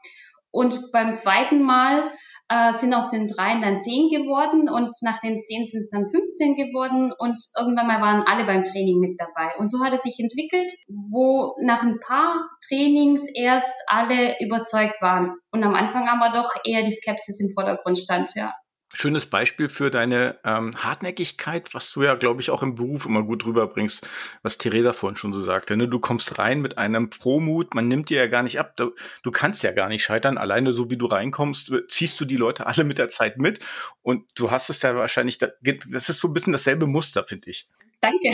Und 0.51 0.91
beim 0.91 1.15
zweiten 1.15 1.61
Mal 1.61 2.11
äh, 2.49 2.73
sind 2.73 2.93
aus 2.93 3.11
den 3.11 3.27
dreien 3.27 3.61
dann 3.61 3.79
zehn 3.79 4.09
geworden 4.09 4.69
und 4.69 4.93
nach 5.01 5.19
den 5.19 5.41
zehn 5.41 5.67
sind 5.67 5.81
es 5.81 5.89
dann 5.89 6.09
15 6.09 6.55
geworden 6.55 7.13
und 7.17 7.39
irgendwann 7.57 7.87
mal 7.87 8.01
waren 8.01 8.23
alle 8.27 8.45
beim 8.45 8.63
Training 8.63 8.99
mit 8.99 9.19
dabei. 9.19 9.55
Und 9.57 9.67
so 9.67 9.83
hat 9.83 9.93
es 9.93 10.03
sich 10.03 10.19
entwickelt, 10.19 10.71
wo 10.87 11.55
nach 11.63 11.83
ein 11.83 11.99
paar 11.99 12.49
Trainings 12.67 13.27
erst 13.33 13.75
alle 13.87 14.35
überzeugt 14.43 15.01
waren 15.01 15.35
und 15.51 15.63
am 15.63 15.75
Anfang 15.75 16.07
aber 16.07 16.35
doch 16.35 16.51
eher 16.65 16.83
die 16.83 16.91
Skepsis 16.91 17.39
im 17.39 17.53
Vordergrund 17.53 17.97
stand, 17.97 18.33
ja 18.35 18.51
schönes 18.93 19.25
Beispiel 19.27 19.69
für 19.69 19.91
deine 19.91 20.39
ähm, 20.43 20.71
Hartnäckigkeit, 20.75 21.73
was 21.73 21.91
du 21.91 22.03
ja, 22.03 22.15
glaube 22.15 22.41
ich, 22.41 22.49
auch 22.49 22.63
im 22.63 22.75
Beruf 22.75 23.05
immer 23.05 23.23
gut 23.23 23.45
rüberbringst, 23.45 24.07
was 24.41 24.57
Theresa 24.57 24.93
vorhin 24.93 25.17
schon 25.17 25.33
so 25.33 25.41
sagte. 25.41 25.77
Ne? 25.77 25.87
Du 25.87 25.99
kommst 25.99 26.39
rein 26.39 26.61
mit 26.61 26.77
einem 26.77 27.11
Frohmut, 27.11 27.73
man 27.75 27.87
nimmt 27.87 28.09
dir 28.09 28.17
ja 28.17 28.27
gar 28.27 28.43
nicht 28.43 28.59
ab. 28.59 28.75
Du, 28.77 28.93
du 29.23 29.31
kannst 29.31 29.63
ja 29.63 29.71
gar 29.71 29.89
nicht 29.89 30.03
scheitern. 30.03 30.37
Alleine 30.37 30.73
so 30.73 30.89
wie 30.89 30.97
du 30.97 31.05
reinkommst, 31.05 31.71
ziehst 31.87 32.19
du 32.19 32.25
die 32.25 32.37
Leute 32.37 32.65
alle 32.65 32.83
mit 32.83 32.97
der 32.97 33.09
Zeit 33.09 33.37
mit. 33.37 33.59
Und 34.01 34.25
du 34.35 34.51
hast 34.51 34.69
es 34.69 34.81
ja 34.81 34.95
wahrscheinlich, 34.95 35.37
das 35.37 36.09
ist 36.09 36.19
so 36.19 36.27
ein 36.27 36.33
bisschen 36.33 36.53
dasselbe 36.53 36.87
Muster, 36.87 37.23
finde 37.25 37.49
ich. 37.51 37.67
Danke. 38.01 38.33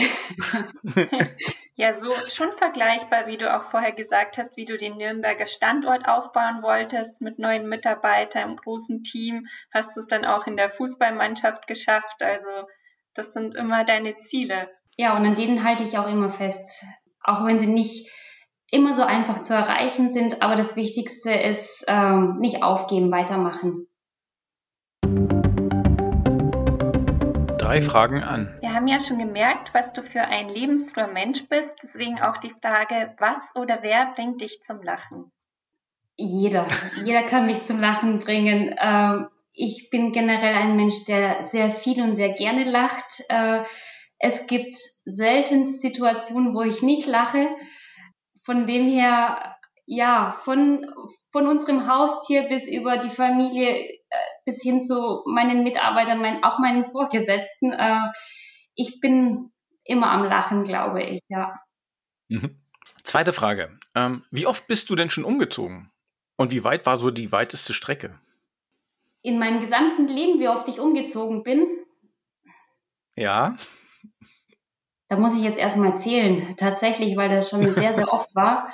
ja, 1.78 1.92
so 1.92 2.10
schon 2.30 2.52
vergleichbar, 2.52 3.26
wie 3.26 3.36
du 3.36 3.54
auch 3.54 3.62
vorher 3.62 3.92
gesagt 3.92 4.38
hast, 4.38 4.56
wie 4.56 4.64
du 4.64 4.78
den 4.78 4.96
Nürnberger 4.96 5.46
Standort 5.46 6.08
aufbauen 6.08 6.62
wolltest 6.62 7.20
mit 7.20 7.38
neuen 7.38 7.68
Mitarbeitern 7.68 8.50
im 8.50 8.56
großen 8.56 9.02
Team. 9.02 9.46
Hast 9.72 9.94
du 9.94 10.00
es 10.00 10.06
dann 10.06 10.24
auch 10.24 10.46
in 10.46 10.56
der 10.56 10.70
Fußballmannschaft 10.70 11.66
geschafft? 11.66 12.22
Also, 12.22 12.48
das 13.12 13.34
sind 13.34 13.54
immer 13.54 13.84
deine 13.84 14.16
Ziele. 14.16 14.70
Ja, 14.96 15.14
und 15.16 15.26
an 15.26 15.34
denen 15.34 15.64
halte 15.64 15.84
ich 15.84 15.98
auch 15.98 16.08
immer 16.08 16.30
fest. 16.30 16.82
Auch 17.22 17.44
wenn 17.44 17.58
sie 17.58 17.66
nicht 17.66 18.10
immer 18.70 18.94
so 18.94 19.02
einfach 19.02 19.42
zu 19.42 19.52
erreichen 19.52 20.08
sind, 20.08 20.40
aber 20.40 20.56
das 20.56 20.76
Wichtigste 20.76 21.30
ist, 21.30 21.84
ähm, 21.88 22.38
nicht 22.38 22.62
aufgeben, 22.62 23.12
weitermachen. 23.12 23.86
Drei 27.66 27.82
Fragen 27.82 28.22
an. 28.22 28.56
Wir 28.60 28.72
haben 28.72 28.86
ja 28.86 29.00
schon 29.00 29.18
gemerkt, 29.18 29.74
was 29.74 29.92
du 29.92 30.02
für 30.02 30.22
ein 30.22 30.48
lebensfroher 30.48 31.08
Mensch 31.08 31.48
bist. 31.48 31.74
Deswegen 31.82 32.20
auch 32.20 32.36
die 32.36 32.54
Frage, 32.62 33.14
was 33.18 33.38
oder 33.56 33.78
wer 33.82 34.12
bringt 34.14 34.40
dich 34.40 34.62
zum 34.62 34.82
Lachen? 34.82 35.32
Jeder. 36.16 36.66
Jeder 37.04 37.24
kann 37.24 37.46
mich 37.46 37.62
zum 37.62 37.80
Lachen 37.80 38.20
bringen. 38.20 38.74
Ähm, 38.78 39.28
ich 39.52 39.90
bin 39.90 40.12
generell 40.12 40.54
ein 40.54 40.76
Mensch, 40.76 41.06
der 41.06 41.44
sehr 41.44 41.70
viel 41.70 42.00
und 42.02 42.14
sehr 42.14 42.34
gerne 42.34 42.64
lacht. 42.64 43.24
Äh, 43.28 43.64
es 44.18 44.46
gibt 44.46 44.74
selten 44.74 45.64
Situationen, 45.64 46.54
wo 46.54 46.62
ich 46.62 46.82
nicht 46.82 47.06
lache. 47.08 47.48
Von 48.44 48.66
dem 48.66 48.86
her, 48.86 49.56
ja, 49.86 50.36
von, 50.44 50.86
von 51.32 51.48
unserem 51.48 51.88
Haustier 51.88 52.44
bis 52.44 52.68
über 52.68 52.96
die 52.96 53.08
Familie 53.10 53.95
bis 54.44 54.62
hin 54.62 54.82
zu 54.82 55.22
meinen 55.26 55.62
Mitarbeitern, 55.62 56.20
mein, 56.20 56.42
auch 56.44 56.58
meinen 56.58 56.86
Vorgesetzten. 56.86 57.72
Äh, 57.72 58.00
ich 58.74 59.00
bin 59.00 59.52
immer 59.84 60.10
am 60.10 60.24
Lachen, 60.24 60.64
glaube 60.64 61.02
ich, 61.02 61.22
ja. 61.28 61.54
Mhm. 62.28 62.60
Zweite 63.04 63.32
Frage. 63.32 63.78
Ähm, 63.94 64.24
wie 64.30 64.46
oft 64.46 64.66
bist 64.66 64.90
du 64.90 64.96
denn 64.96 65.10
schon 65.10 65.24
umgezogen? 65.24 65.90
Und 66.36 66.50
wie 66.50 66.64
weit 66.64 66.86
war 66.86 66.98
so 66.98 67.10
die 67.10 67.32
weiteste 67.32 67.72
Strecke? 67.72 68.18
In 69.22 69.38
meinem 69.38 69.60
gesamten 69.60 70.06
Leben, 70.06 70.38
wie 70.38 70.48
oft 70.48 70.68
ich 70.68 70.78
umgezogen 70.78 71.42
bin? 71.42 71.66
Ja. 73.16 73.56
Da 75.08 75.16
muss 75.16 75.34
ich 75.34 75.42
jetzt 75.42 75.58
erstmal 75.58 75.96
zählen, 75.96 76.56
tatsächlich, 76.56 77.16
weil 77.16 77.28
das 77.28 77.48
schon 77.48 77.64
sehr, 77.74 77.94
sehr 77.94 78.12
oft 78.12 78.34
war. 78.34 78.68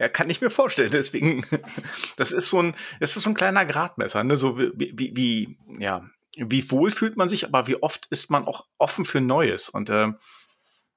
Ja, 0.00 0.08
kann 0.08 0.30
ich 0.30 0.40
mir 0.40 0.48
vorstellen. 0.48 0.90
Deswegen, 0.90 1.44
das 2.16 2.32
ist 2.32 2.48
so 2.48 2.62
ein, 2.62 2.74
das 3.00 3.16
ist 3.16 3.24
so 3.24 3.30
ein 3.30 3.34
kleiner 3.34 3.66
Gradmesser, 3.66 4.24
ne? 4.24 4.38
So 4.38 4.58
wie, 4.58 4.72
wie, 4.74 5.14
wie, 5.14 5.58
ja, 5.78 6.08
wie 6.36 6.70
wohl 6.70 6.90
fühlt 6.90 7.18
man 7.18 7.28
sich, 7.28 7.44
aber 7.44 7.66
wie 7.66 7.82
oft 7.82 8.06
ist 8.08 8.30
man 8.30 8.46
auch 8.46 8.66
offen 8.78 9.04
für 9.04 9.20
Neues? 9.20 9.68
Und 9.68 9.90
äh, 9.90 10.08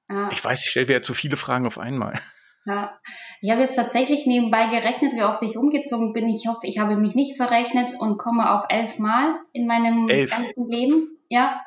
ja. 0.08 0.30
ich 0.32 0.42
weiß, 0.42 0.64
ich 0.64 0.70
stelle 0.70 0.86
mir 0.86 0.92
ja 0.94 1.02
zu 1.02 1.12
viele 1.12 1.36
Fragen 1.36 1.66
auf 1.66 1.78
einmal. 1.78 2.18
Ja, 2.66 2.98
ich 3.42 3.50
habe 3.50 3.60
jetzt 3.60 3.76
tatsächlich 3.76 4.24
nebenbei 4.24 4.68
gerechnet, 4.68 5.12
wie 5.12 5.22
oft 5.22 5.42
ich 5.42 5.58
umgezogen 5.58 6.14
bin. 6.14 6.26
Ich 6.30 6.46
hoffe, 6.48 6.66
ich 6.66 6.78
habe 6.78 6.96
mich 6.96 7.14
nicht 7.14 7.36
verrechnet 7.36 7.90
und 7.98 8.16
komme 8.16 8.50
auf 8.50 8.64
elf 8.70 8.98
Mal 8.98 9.38
in 9.52 9.66
meinem 9.66 10.08
elf. 10.08 10.30
ganzen 10.30 10.66
Leben. 10.66 11.18
Ja. 11.28 11.60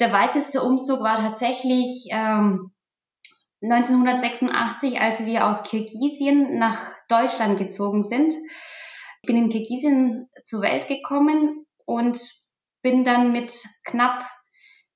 Der 0.00 0.10
weiteste 0.10 0.62
Umzug 0.62 1.00
war 1.00 1.16
tatsächlich 1.16 2.06
ähm, 2.12 2.72
1986, 3.62 5.00
als 5.00 5.24
wir 5.24 5.46
aus 5.46 5.64
Kirgisien 5.64 6.58
nach 6.58 6.78
Deutschland 7.08 7.58
gezogen 7.58 8.04
sind. 8.04 8.32
Ich 9.22 9.26
bin 9.26 9.36
in 9.36 9.50
Kirgisien 9.50 10.28
zur 10.44 10.62
Welt 10.62 10.86
gekommen 10.86 11.66
und 11.84 12.20
bin 12.82 13.02
dann 13.02 13.32
mit 13.32 13.52
knapp 13.84 14.24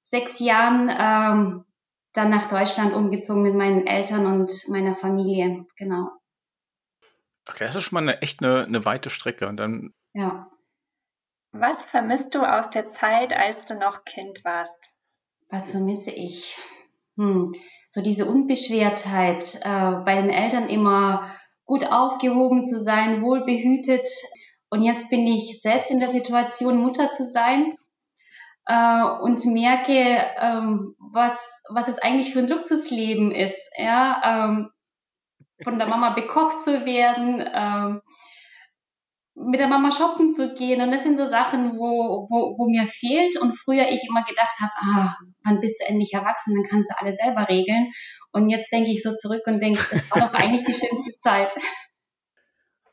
sechs 0.02 0.38
Jahren 0.38 0.88
ähm, 0.90 1.64
dann 2.12 2.30
nach 2.30 2.48
Deutschland 2.48 2.92
umgezogen 2.92 3.42
mit 3.42 3.54
meinen 3.54 3.86
Eltern 3.86 4.26
und 4.26 4.50
meiner 4.68 4.94
Familie. 4.94 5.66
Genau. 5.76 6.10
Okay, 7.48 7.64
das 7.64 7.74
ist 7.74 7.84
schon 7.84 7.96
mal 7.96 8.02
eine 8.02 8.22
echt 8.22 8.44
eine, 8.44 8.64
eine 8.64 8.84
weite 8.84 9.10
Strecke. 9.10 9.48
Und 9.48 9.56
dann 9.56 9.92
ja. 10.12 10.48
Was 11.50 11.86
vermisst 11.86 12.34
du 12.34 12.40
aus 12.40 12.70
der 12.70 12.90
Zeit, 12.90 13.32
als 13.32 13.64
du 13.64 13.74
noch 13.74 14.04
Kind 14.04 14.44
warst? 14.44 14.90
Was 15.48 15.70
vermisse 15.70 16.12
ich? 16.12 16.56
Hm 17.16 17.52
so 17.92 18.00
diese 18.00 18.24
Unbeschwertheit, 18.24 19.60
äh, 19.64 20.02
bei 20.06 20.14
den 20.14 20.30
Eltern 20.30 20.70
immer 20.70 21.30
gut 21.66 21.92
aufgehoben 21.92 22.64
zu 22.64 22.80
sein, 22.80 23.20
wohl 23.20 23.44
behütet. 23.44 24.08
Und 24.70 24.82
jetzt 24.82 25.10
bin 25.10 25.26
ich 25.26 25.60
selbst 25.60 25.90
in 25.90 26.00
der 26.00 26.10
Situation, 26.10 26.78
Mutter 26.78 27.10
zu 27.10 27.22
sein 27.22 27.76
äh, 28.64 29.04
und 29.04 29.44
merke, 29.44 29.92
ähm, 30.40 30.96
was, 30.98 31.62
was 31.68 31.88
es 31.88 31.98
eigentlich 31.98 32.32
für 32.32 32.38
ein 32.38 32.48
Luxusleben 32.48 33.30
ist. 33.30 33.70
Ja? 33.76 34.22
Ähm, 34.24 34.70
von 35.62 35.78
der 35.78 35.86
Mama 35.86 36.14
bekocht 36.14 36.62
zu 36.62 36.86
werden, 36.86 37.44
ähm, 37.54 38.00
mit 39.34 39.60
der 39.60 39.68
Mama 39.68 39.90
shoppen 39.90 40.34
zu 40.34 40.54
gehen. 40.54 40.80
Und 40.82 40.90
das 40.90 41.02
sind 41.02 41.16
so 41.16 41.26
Sachen, 41.26 41.78
wo, 41.78 42.28
wo, 42.28 42.58
wo 42.58 42.68
mir 42.68 42.86
fehlt. 42.86 43.40
Und 43.40 43.56
früher 43.56 43.88
ich 43.88 44.06
immer 44.08 44.24
gedacht 44.24 44.54
habe, 44.60 44.72
ah, 44.80 45.16
wann 45.44 45.60
bist 45.60 45.80
du 45.80 45.88
endlich 45.88 46.12
erwachsen, 46.12 46.54
dann 46.54 46.64
kannst 46.68 46.90
du 46.90 47.00
alles 47.00 47.16
selber 47.16 47.48
regeln. 47.48 47.92
Und 48.32 48.50
jetzt 48.50 48.70
denke 48.72 48.90
ich 48.90 49.02
so 49.02 49.14
zurück 49.14 49.42
und 49.46 49.60
denke, 49.60 49.84
das 49.90 50.10
war 50.10 50.28
doch 50.28 50.34
eigentlich 50.34 50.64
die 50.64 50.74
schönste 50.74 51.16
Zeit. 51.18 51.54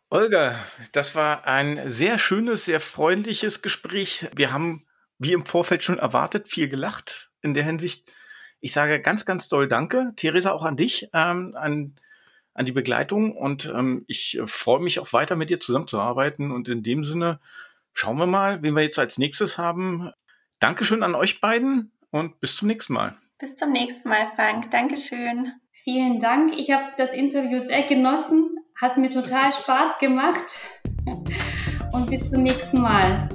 Olga, 0.09 0.55
das 0.91 1.13
war 1.13 1.45
ein 1.45 1.91
sehr 1.91 2.17
schönes, 2.17 2.65
sehr 2.65 2.79
freundliches 2.79 3.61
Gespräch. 3.61 4.27
Wir 4.33 4.51
haben, 4.51 4.85
wie 5.19 5.33
im 5.33 5.45
Vorfeld 5.45 5.83
schon 5.83 5.99
erwartet, 5.99 6.47
viel 6.47 6.67
gelacht 6.67 7.29
in 7.41 7.53
der 7.53 7.63
Hinsicht. 7.63 8.11
Ich 8.59 8.73
sage 8.73 9.01
ganz, 9.01 9.25
ganz 9.25 9.49
doll 9.49 9.67
Danke. 9.67 10.11
Theresa, 10.15 10.51
auch 10.51 10.63
an 10.63 10.77
dich, 10.77 11.09
ähm, 11.13 11.55
an 11.55 11.95
an 12.53 12.65
die 12.65 12.71
Begleitung 12.71 13.35
und 13.35 13.71
ähm, 13.73 14.03
ich 14.07 14.37
äh, 14.37 14.47
freue 14.47 14.81
mich 14.81 14.99
auch 14.99 15.13
weiter 15.13 15.35
mit 15.35 15.49
dir 15.49 15.59
zusammenzuarbeiten 15.59 16.51
und 16.51 16.67
in 16.67 16.83
dem 16.83 17.03
Sinne 17.03 17.39
schauen 17.93 18.17
wir 18.17 18.27
mal, 18.27 18.61
wen 18.61 18.75
wir 18.75 18.83
jetzt 18.83 18.99
als 18.99 19.17
nächstes 19.17 19.57
haben. 19.57 20.11
Dankeschön 20.59 21.03
an 21.03 21.15
euch 21.15 21.41
beiden 21.41 21.91
und 22.11 22.39
bis 22.39 22.55
zum 22.57 22.67
nächsten 22.67 22.93
Mal. 22.93 23.17
Bis 23.39 23.55
zum 23.55 23.71
nächsten 23.71 24.09
Mal, 24.09 24.27
Frank. 24.35 24.69
Dankeschön. 24.71 25.53
Vielen 25.71 26.19
Dank. 26.19 26.53
Ich 26.57 26.71
habe 26.71 26.91
das 26.97 27.13
Interview 27.13 27.59
sehr 27.59 27.83
genossen. 27.83 28.49
Hat 28.75 28.97
mir 28.97 29.09
total 29.09 29.53
Spaß 29.53 29.99
gemacht. 29.99 30.43
Und 31.93 32.09
bis 32.09 32.29
zum 32.29 32.43
nächsten 32.43 32.81
Mal. 32.81 33.29